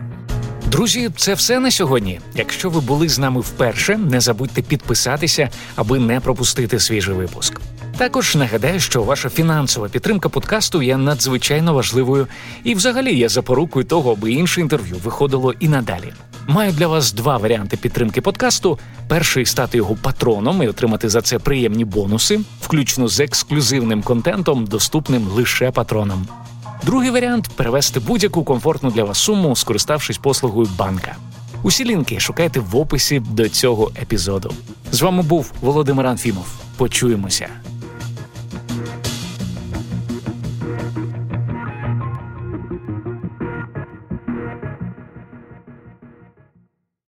Друзі, 0.71 1.09
це 1.15 1.33
все 1.33 1.59
на 1.59 1.71
сьогодні. 1.71 2.19
Якщо 2.35 2.69
ви 2.69 2.81
були 2.81 3.09
з 3.09 3.19
нами 3.19 3.41
вперше, 3.41 3.97
не 3.97 4.19
забудьте 4.19 4.61
підписатися, 4.61 5.49
аби 5.75 5.99
не 5.99 6.19
пропустити 6.19 6.79
свіжий 6.79 7.15
випуск. 7.15 7.61
Також 7.97 8.35
нагадаю, 8.35 8.79
що 8.79 9.03
ваша 9.03 9.29
фінансова 9.29 9.89
підтримка 9.89 10.29
подкасту 10.29 10.81
є 10.81 10.97
надзвичайно 10.97 11.73
важливою 11.73 12.27
і, 12.63 12.75
взагалі, 12.75 13.15
є 13.15 13.29
запорукою 13.29 13.85
того, 13.85 14.11
аби 14.11 14.31
інше 14.31 14.61
інтерв'ю 14.61 14.95
виходило 15.03 15.53
і 15.59 15.67
надалі. 15.67 16.13
Маю 16.47 16.71
для 16.71 16.87
вас 16.87 17.13
два 17.13 17.37
варіанти 17.37 17.77
підтримки 17.77 18.21
подкасту: 18.21 18.79
перший 19.07 19.45
стати 19.45 19.77
його 19.77 19.95
патроном 19.95 20.63
і 20.63 20.67
отримати 20.67 21.09
за 21.09 21.21
це 21.21 21.39
приємні 21.39 21.85
бонуси, 21.85 22.39
включно 22.61 23.07
з 23.07 23.19
ексклюзивним 23.19 24.03
контентом, 24.03 24.65
доступним 24.65 25.27
лише 25.27 25.71
патронам. 25.71 26.27
Другий 26.85 27.11
варіант 27.11 27.49
перевести 27.55 27.99
будь-яку 27.99 28.43
комфортну 28.43 28.91
для 28.91 29.03
вас 29.03 29.17
суму, 29.17 29.55
скориставшись 29.55 30.17
послугою 30.17 30.69
банка. 30.77 31.15
Усі 31.63 31.85
лінки 31.85 32.19
шукайте 32.19 32.59
в 32.59 32.77
описі 32.77 33.19
до 33.19 33.49
цього 33.49 33.91
епізоду. 34.01 34.53
З 34.91 35.01
вами 35.01 35.23
був 35.23 35.51
Володимир 35.61 36.07
Анфімов. 36.07 36.45
Почуємося. 36.77 37.49